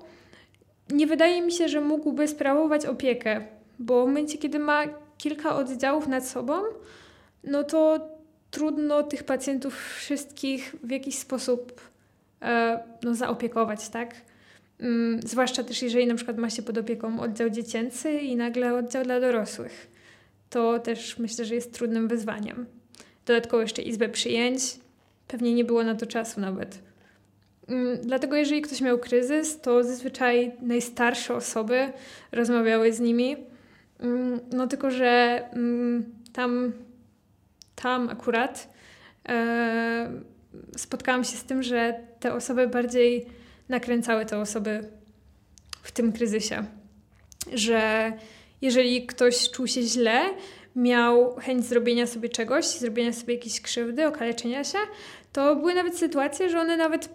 nie 0.89 1.07
wydaje 1.07 1.41
mi 1.41 1.51
się, 1.51 1.69
że 1.69 1.81
mógłby 1.81 2.27
sprawować 2.27 2.85
opiekę, 2.85 3.41
bo 3.79 4.03
w 4.03 4.07
momencie, 4.07 4.37
kiedy 4.37 4.59
ma 4.59 4.83
kilka 5.17 5.55
oddziałów 5.55 6.07
nad 6.07 6.27
sobą, 6.27 6.53
no 7.43 7.63
to 7.63 8.09
trudno 8.51 9.03
tych 9.03 9.23
pacjentów 9.23 9.93
wszystkich 9.95 10.75
w 10.83 10.89
jakiś 10.91 11.17
sposób 11.17 11.81
e, 12.41 12.83
no, 13.03 13.15
zaopiekować, 13.15 13.89
tak? 13.89 14.15
Mm, 14.79 15.19
zwłaszcza 15.21 15.63
też 15.63 15.81
jeżeli 15.81 16.07
na 16.07 16.15
przykład 16.15 16.37
ma 16.37 16.49
się 16.49 16.61
pod 16.61 16.77
opieką 16.77 17.19
oddział 17.19 17.49
dziecięcy 17.49 18.11
i 18.11 18.35
nagle 18.35 18.73
oddział 18.73 19.03
dla 19.03 19.19
dorosłych. 19.19 19.91
To 20.49 20.79
też 20.79 21.17
myślę, 21.19 21.45
że 21.45 21.55
jest 21.55 21.73
trudnym 21.73 22.07
wyzwaniem. 22.07 22.65
Dodatkowo 23.25 23.61
jeszcze 23.61 23.81
izbę 23.81 24.09
przyjęć. 24.09 24.61
Pewnie 25.27 25.53
nie 25.53 25.63
było 25.63 25.83
na 25.83 25.95
to 25.95 26.05
czasu 26.05 26.41
nawet. 26.41 26.79
Mm, 27.67 27.97
dlatego 28.03 28.35
jeżeli 28.35 28.61
ktoś 28.61 28.81
miał 28.81 28.99
kryzys, 28.99 29.61
to 29.61 29.83
zazwyczaj 29.83 30.51
najstarsze 30.61 31.35
osoby 31.35 31.91
rozmawiały 32.31 32.93
z 32.93 32.99
nimi. 32.99 33.35
Mm, 33.99 34.39
no 34.51 34.67
tylko, 34.67 34.91
że 34.91 35.41
tam, 36.33 36.73
tam 37.75 38.09
akurat 38.09 38.73
e, 39.29 40.11
spotkałam 40.77 41.23
się 41.23 41.37
z 41.37 41.43
tym, 41.43 41.63
że 41.63 41.99
te 42.19 42.33
osoby 42.33 42.67
bardziej 42.67 43.25
nakręcały 43.69 44.25
te 44.25 44.37
osoby 44.37 44.89
w 45.83 45.91
tym 45.91 46.13
kryzysie. 46.13 46.65
Że 47.53 48.13
jeżeli 48.61 49.07
ktoś 49.07 49.49
czuł 49.49 49.67
się 49.67 49.81
źle, 49.81 50.21
miał 50.75 51.35
chęć 51.35 51.65
zrobienia 51.65 52.07
sobie 52.07 52.29
czegoś, 52.29 52.65
zrobienia 52.65 53.13
sobie 53.13 53.33
jakiejś 53.33 53.61
krzywdy, 53.61 54.07
okaleczenia 54.07 54.63
się, 54.63 54.77
to 55.33 55.55
były 55.55 55.73
nawet 55.73 55.97
sytuacje, 55.97 56.49
że 56.49 56.59
one 56.59 56.77
nawet 56.77 57.09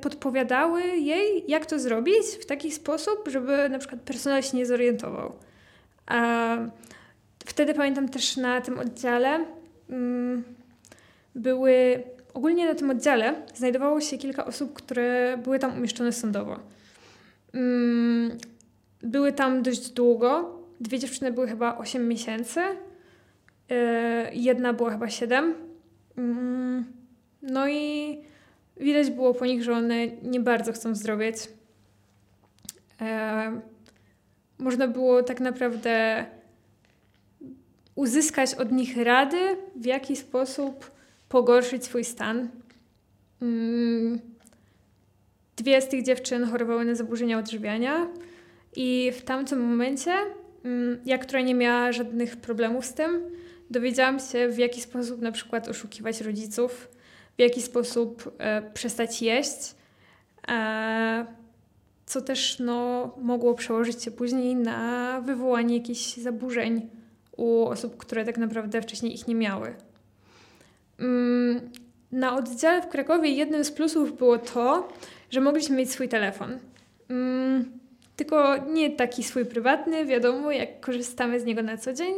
podpowiadały 0.00 0.82
jej, 0.82 1.44
jak 1.48 1.66
to 1.66 1.78
zrobić 1.78 2.26
w 2.40 2.46
taki 2.46 2.72
sposób, 2.72 3.28
żeby 3.28 3.68
na 3.68 3.78
przykład 3.78 4.00
personel 4.00 4.42
się 4.42 4.56
nie 4.56 4.66
zorientował. 4.66 5.36
A 6.06 6.56
wtedy 7.46 7.74
pamiętam 7.74 8.08
też 8.08 8.36
na 8.36 8.60
tym 8.60 8.78
oddziale 8.78 9.44
były 11.34 12.02
Ogólnie 12.34 12.66
na 12.66 12.74
tym 12.74 12.90
oddziale 12.90 13.34
znajdowało 13.54 14.00
się 14.00 14.18
kilka 14.18 14.44
osób, 14.44 14.72
które 14.72 15.38
były 15.44 15.58
tam 15.58 15.76
umieszczone 15.78 16.12
sądowo. 16.12 16.58
Mm, 17.54 18.38
były 19.02 19.32
tam 19.32 19.62
dość 19.62 19.90
długo. 19.90 20.58
Dwie 20.80 20.98
dziewczyny 20.98 21.32
były 21.32 21.48
chyba 21.48 21.78
8 21.78 22.08
miesięcy. 22.08 22.60
E, 23.70 24.30
jedna 24.34 24.72
była 24.72 24.90
chyba 24.90 25.08
7. 25.10 25.54
Mm, 26.16 26.84
no 27.42 27.68
i 27.68 28.18
widać 28.76 29.10
było 29.10 29.34
po 29.34 29.46
nich, 29.46 29.62
że 29.62 29.72
one 29.72 30.06
nie 30.06 30.40
bardzo 30.40 30.72
chcą 30.72 30.94
zdrowieć. 30.94 31.36
E, 33.00 33.60
można 34.58 34.88
było 34.88 35.22
tak 35.22 35.40
naprawdę 35.40 36.24
uzyskać 37.94 38.54
od 38.54 38.72
nich 38.72 38.96
rady, 38.96 39.56
w 39.76 39.86
jaki 39.86 40.16
sposób 40.16 40.90
pogorszyć 41.28 41.84
swój 41.84 42.04
stan. 42.04 42.48
Mm, 43.42 44.20
dwie 45.56 45.82
z 45.82 45.88
tych 45.88 46.04
dziewczyn 46.04 46.44
chorowały 46.44 46.84
na 46.84 46.94
zaburzenia 46.94 47.38
odżywiania 47.38 48.08
i 48.76 49.12
w 49.14 49.22
tamtym 49.22 49.60
momencie 49.60 50.12
mm, 50.64 50.98
ja, 51.04 51.18
która 51.18 51.40
nie 51.40 51.54
miała 51.54 51.92
żadnych 51.92 52.36
problemów 52.36 52.86
z 52.86 52.94
tym, 52.94 53.30
dowiedziałam 53.70 54.18
się, 54.20 54.48
w 54.48 54.58
jaki 54.58 54.80
sposób 54.80 55.20
na 55.20 55.32
przykład 55.32 55.68
oszukiwać 55.68 56.20
rodziców, 56.20 56.88
w 57.36 57.40
jaki 57.40 57.62
sposób 57.62 58.34
e, 58.38 58.62
przestać 58.74 59.22
jeść, 59.22 59.74
e, 60.48 61.26
co 62.06 62.20
też 62.20 62.58
no, 62.58 63.10
mogło 63.22 63.54
przełożyć 63.54 64.02
się 64.02 64.10
później 64.10 64.56
na 64.56 65.20
wywołanie 65.20 65.76
jakichś 65.76 66.16
zaburzeń 66.16 66.88
u 67.36 67.64
osób, 67.64 67.96
które 67.96 68.24
tak 68.24 68.38
naprawdę 68.38 68.82
wcześniej 68.82 69.14
ich 69.14 69.28
nie 69.28 69.34
miały. 69.34 69.74
Mm, 70.98 71.70
na 72.12 72.36
oddziale 72.36 72.82
w 72.82 72.88
Krakowie 72.88 73.30
jednym 73.30 73.64
z 73.64 73.72
plusów 73.72 74.18
było 74.18 74.38
to, 74.38 74.88
że 75.30 75.40
mogliśmy 75.40 75.76
mieć 75.76 75.90
swój 75.90 76.08
telefon. 76.08 76.58
Mm, 77.10 77.78
tylko 78.16 78.56
nie 78.56 78.90
taki 78.90 79.24
swój 79.24 79.44
prywatny, 79.44 80.06
wiadomo, 80.06 80.52
jak 80.52 80.80
korzystamy 80.80 81.40
z 81.40 81.44
niego 81.44 81.62
na 81.62 81.76
co 81.76 81.92
dzień, 81.92 82.14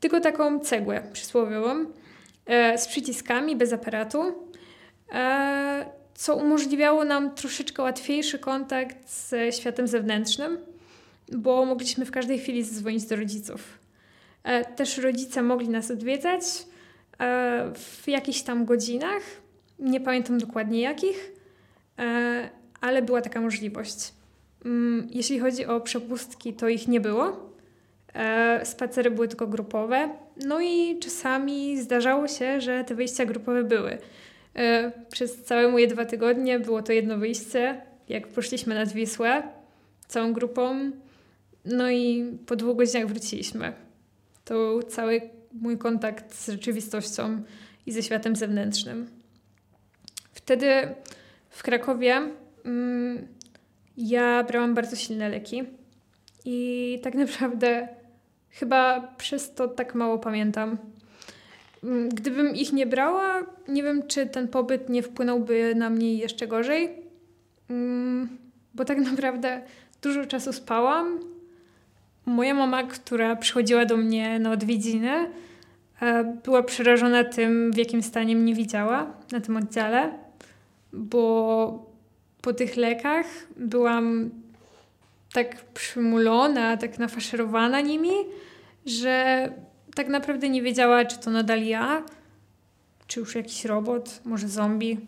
tylko 0.00 0.20
taką 0.20 0.60
cegłę 0.60 1.02
przysłowiową 1.12 1.84
e, 2.46 2.78
z 2.78 2.88
przyciskami, 2.88 3.56
bez 3.56 3.72
aparatu, 3.72 4.22
e, 5.12 5.86
co 6.14 6.36
umożliwiało 6.36 7.04
nam 7.04 7.34
troszeczkę 7.34 7.82
łatwiejszy 7.82 8.38
kontakt 8.38 9.10
ze 9.10 9.52
światem 9.52 9.88
zewnętrznym, 9.88 10.58
bo 11.32 11.64
mogliśmy 11.64 12.04
w 12.04 12.10
każdej 12.10 12.38
chwili 12.38 12.64
zadzwonić 12.64 13.04
do 13.04 13.16
rodziców. 13.16 13.78
E, 14.48 14.64
też 14.64 14.98
rodzice 14.98 15.42
mogli 15.42 15.68
nas 15.68 15.90
odwiedzać 15.90 16.42
e, 17.20 17.72
w 17.74 18.08
jakichś 18.08 18.42
tam 18.42 18.64
godzinach, 18.64 19.22
nie 19.78 20.00
pamiętam 20.00 20.38
dokładnie 20.38 20.80
jakich, 20.80 21.32
e, 21.98 22.50
ale 22.80 23.02
była 23.02 23.20
taka 23.20 23.40
możliwość. 23.40 24.12
Mm, 24.64 25.08
jeśli 25.10 25.38
chodzi 25.38 25.66
o 25.66 25.80
przepustki, 25.80 26.52
to 26.52 26.68
ich 26.68 26.88
nie 26.88 27.00
było. 27.00 27.48
Spacery 28.64 29.10
były 29.10 29.28
tylko 29.28 29.46
grupowe, 29.46 30.08
no 30.46 30.60
i 30.60 30.98
czasami 30.98 31.80
zdarzało 31.80 32.28
się, 32.28 32.60
że 32.60 32.84
te 32.84 32.94
wyjścia 32.94 33.26
grupowe 33.26 33.64
były. 33.64 33.98
Przez 35.10 35.42
całe 35.42 35.68
moje 35.68 35.86
dwa 35.86 36.04
tygodnie 36.04 36.60
było 36.60 36.82
to 36.82 36.92
jedno 36.92 37.18
wyjście, 37.18 37.82
jak 38.08 38.28
poszliśmy 38.28 38.74
nad 38.74 38.92
Wisłę 38.92 39.42
całą 40.06 40.32
grupą, 40.32 40.90
no 41.64 41.90
i 41.90 42.24
po 42.46 42.56
dwóch 42.56 42.76
godzinach 42.76 43.06
wróciliśmy 43.06 43.72
to 44.48 44.82
cały 44.82 45.20
mój 45.52 45.78
kontakt 45.78 46.34
z 46.34 46.48
rzeczywistością 46.48 47.42
i 47.86 47.92
ze 47.92 48.02
światem 48.02 48.36
zewnętrznym. 48.36 49.06
Wtedy 50.32 50.94
w 51.50 51.62
Krakowie 51.62 52.22
mm, 52.64 53.28
ja 53.96 54.44
brałam 54.44 54.74
bardzo 54.74 54.96
silne 54.96 55.28
leki 55.28 55.62
i 56.44 57.00
tak 57.02 57.14
naprawdę 57.24 57.88
chyba 58.50 59.00
przez 59.16 59.54
to 59.54 59.68
tak 59.68 59.94
mało 59.94 60.18
pamiętam. 60.18 60.78
Mm, 61.84 62.08
gdybym 62.08 62.56
ich 62.56 62.72
nie 62.72 62.86
brała, 62.86 63.46
nie 63.68 63.82
wiem, 63.82 64.06
czy 64.06 64.26
ten 64.26 64.48
pobyt 64.48 64.88
nie 64.88 65.02
wpłynąłby 65.02 65.74
na 65.74 65.90
mnie 65.90 66.14
jeszcze 66.14 66.46
gorzej, 66.46 66.90
mm, 67.70 68.38
bo 68.74 68.84
tak 68.84 68.98
naprawdę 69.10 69.62
dużo 70.02 70.26
czasu 70.26 70.52
spałam, 70.52 71.20
Moja 72.28 72.54
mama, 72.54 72.82
która 72.82 73.36
przychodziła 73.36 73.84
do 73.84 73.96
mnie 73.96 74.38
na 74.38 74.50
odwiedziny, 74.50 75.30
e, 76.00 76.24
była 76.44 76.62
przerażona 76.62 77.24
tym, 77.24 77.72
w 77.72 77.76
jakim 77.76 78.02
stanie 78.02 78.36
mnie 78.36 78.54
widziała 78.54 79.06
na 79.32 79.40
tym 79.40 79.56
oddziale, 79.56 80.12
bo 80.92 81.86
po 82.42 82.52
tych 82.52 82.76
lekach 82.76 83.26
byłam 83.56 84.30
tak 85.32 85.64
przymulona, 85.64 86.76
tak 86.76 86.98
nafaszerowana 86.98 87.80
nimi, 87.80 88.12
że 88.86 89.48
tak 89.94 90.08
naprawdę 90.08 90.48
nie 90.48 90.62
wiedziała, 90.62 91.04
czy 91.04 91.18
to 91.18 91.30
nadal 91.30 91.62
ja, 91.64 92.02
czy 93.06 93.20
już 93.20 93.34
jakiś 93.34 93.64
robot, 93.64 94.20
może 94.24 94.48
zombie. 94.48 94.98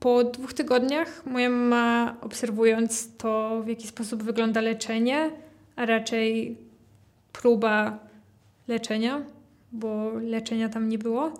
Po 0.00 0.24
dwóch 0.24 0.52
tygodniach 0.52 1.26
moja 1.26 1.50
mama, 1.50 2.16
obserwując 2.20 3.16
to, 3.16 3.62
w 3.64 3.68
jaki 3.68 3.88
sposób 3.88 4.22
wygląda 4.22 4.60
leczenie, 4.60 5.30
a 5.76 5.86
raczej 5.86 6.56
próba 7.32 7.98
leczenia, 8.68 9.22
bo 9.72 10.12
leczenia 10.12 10.68
tam 10.68 10.88
nie 10.88 10.98
było, 10.98 11.32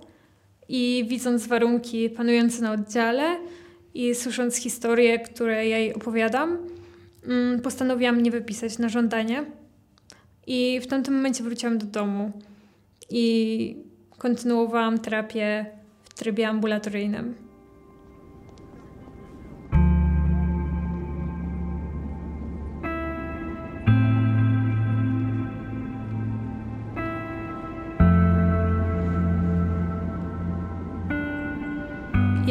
i 0.68 1.04
widząc 1.08 1.46
warunki 1.46 2.10
panujące 2.10 2.62
na 2.62 2.72
oddziale 2.72 3.36
i 3.94 4.14
słysząc 4.14 4.56
historie, 4.56 5.18
które 5.18 5.68
ja 5.68 5.78
jej 5.78 5.94
opowiadam, 5.94 6.58
mm, 7.26 7.60
postanowiłam 7.60 8.16
mnie 8.16 8.30
wypisać 8.30 8.78
na 8.78 8.88
żądanie. 8.88 9.44
I 10.46 10.80
w 10.82 10.86
tamtym 10.86 11.14
momencie 11.14 11.44
wróciłam 11.44 11.78
do 11.78 11.86
domu 11.86 12.32
i 13.10 13.76
kontynuowałam 14.18 14.98
terapię 14.98 15.66
w 16.04 16.14
trybie 16.14 16.48
ambulatoryjnym. 16.48 17.45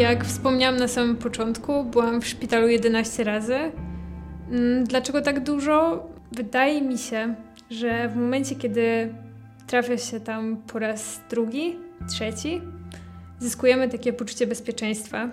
Jak 0.09 0.25
wspomniałam 0.25 0.77
na 0.77 0.87
samym 0.87 1.17
początku, 1.17 1.83
byłam 1.83 2.21
w 2.21 2.27
szpitalu 2.27 2.67
11 2.67 3.23
razy. 3.23 3.55
Mm, 4.51 4.83
dlaczego 4.83 5.21
tak 5.21 5.43
dużo? 5.43 6.07
Wydaje 6.31 6.81
mi 6.81 6.97
się, 6.97 7.35
że 7.69 8.09
w 8.09 8.15
momencie, 8.15 8.55
kiedy 8.55 9.13
trafia 9.67 9.97
się 9.97 10.19
tam 10.19 10.57
po 10.57 10.79
raz 10.79 11.21
drugi, 11.29 11.75
trzeci, 12.09 12.61
zyskujemy 13.39 13.89
takie 13.89 14.13
poczucie 14.13 14.47
bezpieczeństwa. 14.47 15.29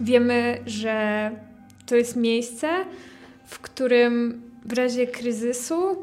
Wiemy, 0.00 0.58
że 0.66 1.30
to 1.86 1.96
jest 1.96 2.16
miejsce, 2.16 2.68
w 3.44 3.58
którym 3.58 4.42
w 4.64 4.72
razie 4.72 5.06
kryzysu 5.06 5.96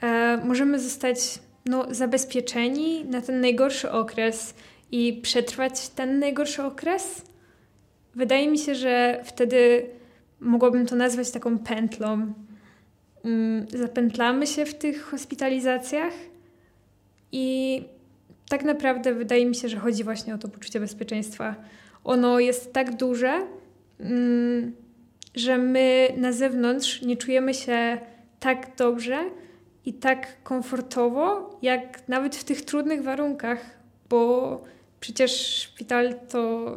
e, 0.00 0.40
możemy 0.44 0.80
zostać 0.80 1.38
no, 1.66 1.94
zabezpieczeni 1.94 3.04
na 3.04 3.22
ten 3.22 3.40
najgorszy 3.40 3.90
okres 3.90 4.54
i 4.92 5.20
przetrwać 5.22 5.88
ten 5.88 6.18
najgorszy 6.18 6.62
okres. 6.62 7.22
Wydaje 8.14 8.48
mi 8.48 8.58
się, 8.58 8.74
że 8.74 9.20
wtedy 9.24 9.86
mogłabym 10.40 10.86
to 10.86 10.96
nazwać 10.96 11.30
taką 11.30 11.58
pętlą. 11.58 12.32
Mm, 13.24 13.66
zapętlamy 13.68 14.46
się 14.46 14.66
w 14.66 14.74
tych 14.74 15.02
hospitalizacjach 15.02 16.12
i 17.32 17.82
tak 18.48 18.64
naprawdę 18.64 19.14
wydaje 19.14 19.46
mi 19.46 19.54
się, 19.54 19.68
że 19.68 19.76
chodzi 19.76 20.04
właśnie 20.04 20.34
o 20.34 20.38
to 20.38 20.48
poczucie 20.48 20.80
bezpieczeństwa. 20.80 21.54
Ono 22.04 22.40
jest 22.40 22.72
tak 22.72 22.96
duże, 22.96 23.46
mm, 24.00 24.72
że 25.34 25.58
my 25.58 26.08
na 26.16 26.32
zewnątrz 26.32 27.02
nie 27.02 27.16
czujemy 27.16 27.54
się 27.54 27.98
tak 28.40 28.76
dobrze 28.76 29.24
i 29.84 29.94
tak 29.94 30.42
komfortowo, 30.42 31.58
jak 31.62 32.08
nawet 32.08 32.36
w 32.36 32.44
tych 32.44 32.64
trudnych 32.64 33.02
warunkach, 33.02 33.78
bo 34.08 34.64
Przecież 35.00 35.56
szpital 35.56 36.14
to, 36.28 36.76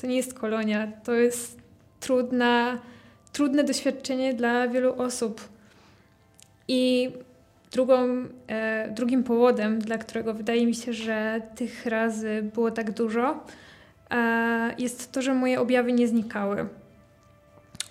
to 0.00 0.06
nie 0.06 0.16
jest 0.16 0.38
kolonia, 0.38 0.92
to 1.04 1.12
jest 1.12 1.58
trudna, 2.00 2.78
trudne 3.32 3.64
doświadczenie 3.64 4.34
dla 4.34 4.68
wielu 4.68 5.02
osób. 5.02 5.48
I 6.68 7.10
drugą, 7.72 8.24
e, 8.46 8.90
drugim 8.90 9.24
powodem, 9.24 9.78
dla 9.78 9.98
którego 9.98 10.34
wydaje 10.34 10.66
mi 10.66 10.74
się, 10.74 10.92
że 10.92 11.40
tych 11.54 11.86
razy 11.86 12.50
było 12.54 12.70
tak 12.70 12.90
dużo, 12.90 13.44
e, 14.10 14.74
jest 14.78 15.12
to, 15.12 15.22
że 15.22 15.34
moje 15.34 15.60
objawy 15.60 15.92
nie 15.92 16.08
znikały. 16.08 16.68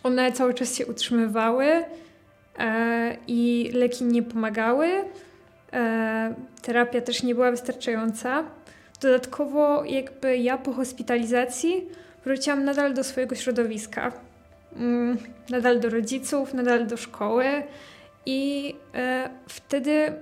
One 0.03 0.31
cały 0.31 0.53
czas 0.53 0.75
się 0.75 0.85
utrzymywały 0.85 1.65
e, 2.59 3.17
i 3.27 3.69
leki 3.73 4.03
nie 4.03 4.23
pomagały. 4.23 4.87
E, 5.73 6.35
terapia 6.61 7.01
też 7.01 7.23
nie 7.23 7.35
była 7.35 7.51
wystarczająca. 7.51 8.43
Dodatkowo, 9.01 9.83
jakby 9.85 10.37
ja 10.37 10.57
po 10.57 10.73
hospitalizacji 10.73 11.85
wróciłam 12.25 12.63
nadal 12.63 12.93
do 12.93 13.03
swojego 13.03 13.35
środowiska. 13.35 14.11
mm, 14.75 15.17
nadal 15.49 15.79
do 15.79 15.89
rodziców, 15.89 16.53
nadal 16.53 16.87
do 16.87 16.97
szkoły. 16.97 17.45
I 18.25 18.75
e, 18.95 19.29
wtedy 19.47 20.13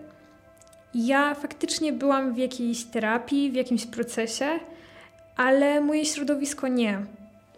ja 0.94 1.36
faktycznie 1.36 1.94
byłam 1.94 2.34
w 2.34 2.38
jakiejś 2.38 2.84
terapii, 2.84 3.52
w 3.52 3.56
jakimś 3.56 3.86
procesie, 3.86 4.60
ale 5.36 5.82
moje 5.82 6.06
środowisko 6.06 6.68
nie. 6.68 7.00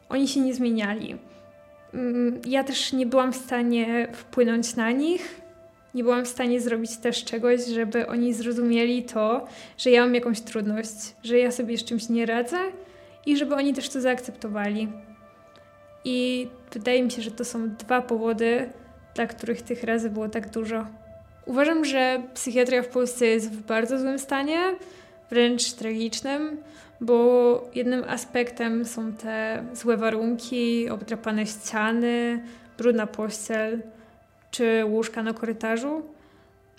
Oni 0.09 0.27
się 0.27 0.39
nie 0.39 0.53
zmieniali. 0.53 1.17
Mm, 1.93 2.41
ja 2.45 2.63
też 2.63 2.93
nie 2.93 3.05
byłam 3.05 3.33
w 3.33 3.35
stanie 3.35 4.07
wpłynąć 4.13 4.75
na 4.75 4.91
nich. 4.91 5.41
Nie 5.93 6.03
byłam 6.03 6.25
w 6.25 6.27
stanie 6.27 6.61
zrobić 6.61 6.97
też 6.97 7.23
czegoś, 7.23 7.65
żeby 7.65 8.07
oni 8.07 8.33
zrozumieli 8.33 9.03
to, 9.03 9.47
że 9.77 9.91
ja 9.91 10.01
mam 10.01 10.15
jakąś 10.15 10.41
trudność, 10.41 11.15
że 11.23 11.37
ja 11.37 11.51
sobie 11.51 11.77
z 11.77 11.83
czymś 11.83 12.09
nie 12.09 12.25
radzę 12.25 12.57
i 13.25 13.37
żeby 13.37 13.55
oni 13.55 13.73
też 13.73 13.89
to 13.89 14.01
zaakceptowali. 14.01 14.87
I 16.05 16.47
wydaje 16.71 17.03
mi 17.03 17.11
się, 17.11 17.21
że 17.21 17.31
to 17.31 17.45
są 17.45 17.69
dwa 17.69 18.01
powody, 18.01 18.69
dla 19.15 19.27
których 19.27 19.61
tych 19.61 19.83
razy 19.83 20.09
było 20.09 20.29
tak 20.29 20.49
dużo. 20.49 20.85
Uważam, 21.45 21.85
że 21.85 22.23
psychiatria 22.33 22.83
w 22.83 22.87
Polsce 22.87 23.25
jest 23.25 23.51
w 23.51 23.61
bardzo 23.65 23.99
złym 23.99 24.19
stanie, 24.19 24.59
wręcz 25.29 25.73
tragicznym, 25.73 26.57
bo 27.01 27.69
jednym 27.75 28.03
aspektem 28.07 28.85
są 28.85 29.13
te 29.13 29.63
złe 29.73 29.97
warunki, 29.97 30.89
obdrapane 30.89 31.45
ściany, 31.45 32.43
brudna 32.77 33.07
pościel 33.07 33.81
czy 34.53 34.85
łóżka 34.85 35.23
na 35.23 35.33
korytarzu, 35.33 36.01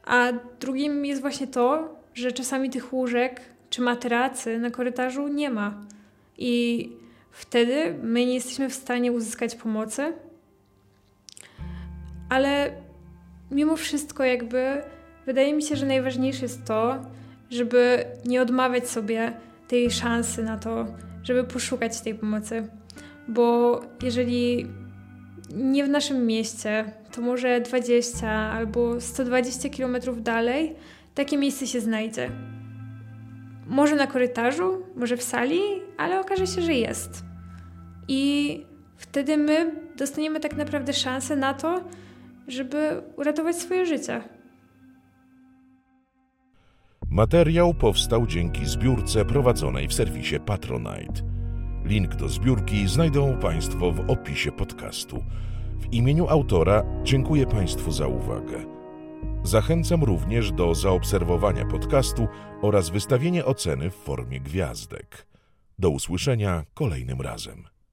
a 0.04 0.32
drugim 0.60 1.04
jest 1.04 1.20
właśnie 1.20 1.46
to, 1.46 1.96
że 2.14 2.32
czasami 2.32 2.70
tych 2.70 2.92
łóżek 2.92 3.40
czy 3.70 3.82
materacy 3.82 4.58
na 4.58 4.70
korytarzu 4.70 5.28
nie 5.28 5.50
ma. 5.50 5.80
I 6.38 6.92
wtedy 7.30 7.94
my 8.02 8.26
nie 8.26 8.34
jesteśmy 8.34 8.68
w 8.68 8.74
stanie 8.74 9.12
uzyskać 9.12 9.54
pomocy. 9.54 10.12
Ale 12.28 12.72
mimo 13.50 13.76
wszystko, 13.76 14.24
jakby 14.24 14.82
wydaje 15.26 15.54
mi 15.54 15.62
się, 15.62 15.76
że 15.76 15.86
najważniejsze 15.86 16.42
jest 16.42 16.64
to, 16.64 16.96
żeby 17.50 18.04
nie 18.24 18.42
odmawiać 18.42 18.88
sobie 18.88 19.32
tej 19.68 19.90
szansy 19.90 20.42
na 20.42 20.58
to, 20.58 20.86
żeby 21.22 21.44
poszukać 21.44 22.00
tej 22.00 22.14
pomocy. 22.14 22.68
Bo 23.28 23.80
jeżeli 24.02 24.66
nie 25.54 25.84
w 25.84 25.88
naszym 25.88 26.26
mieście, 26.26 26.92
to 27.14 27.20
może 27.20 27.60
20 27.60 28.28
albo 28.30 29.00
120 29.00 29.68
km 29.68 29.96
dalej 30.22 30.74
takie 31.14 31.38
miejsce 31.38 31.66
się 31.66 31.80
znajdzie. 31.80 32.30
Może 33.66 33.96
na 33.96 34.06
korytarzu, 34.06 34.82
może 34.96 35.16
w 35.16 35.22
sali, 35.22 35.60
ale 35.96 36.20
okaże 36.20 36.46
się, 36.46 36.62
że 36.62 36.74
jest. 36.74 37.24
I 38.08 38.62
wtedy 38.96 39.36
my 39.36 39.72
dostaniemy 39.96 40.40
tak 40.40 40.56
naprawdę 40.56 40.92
szansę 40.92 41.36
na 41.36 41.54
to, 41.54 41.84
żeby 42.48 43.02
uratować 43.16 43.56
swoje 43.56 43.86
życie. 43.86 44.20
Materiał 47.10 47.74
powstał 47.74 48.26
dzięki 48.26 48.66
zbiórce 48.66 49.24
prowadzonej 49.24 49.88
w 49.88 49.94
serwisie 49.94 50.40
Patronite. 50.40 51.22
Link 51.84 52.14
do 52.14 52.28
zbiórki 52.28 52.88
znajdą 52.88 53.38
Państwo 53.38 53.92
w 53.92 54.10
opisie 54.10 54.52
podcastu. 54.52 55.22
W 55.84 55.92
imieniu 55.92 56.28
autora 56.28 56.82
dziękuję 57.02 57.46
Państwu 57.46 57.92
za 57.92 58.06
uwagę. 58.06 58.64
Zachęcam 59.42 60.04
również 60.04 60.52
do 60.52 60.74
zaobserwowania 60.74 61.64
podcastu 61.64 62.26
oraz 62.62 62.90
wystawienia 62.90 63.44
oceny 63.44 63.90
w 63.90 63.94
formie 63.94 64.40
gwiazdek. 64.40 65.26
Do 65.78 65.90
usłyszenia 65.90 66.64
kolejnym 66.74 67.20
razem. 67.20 67.73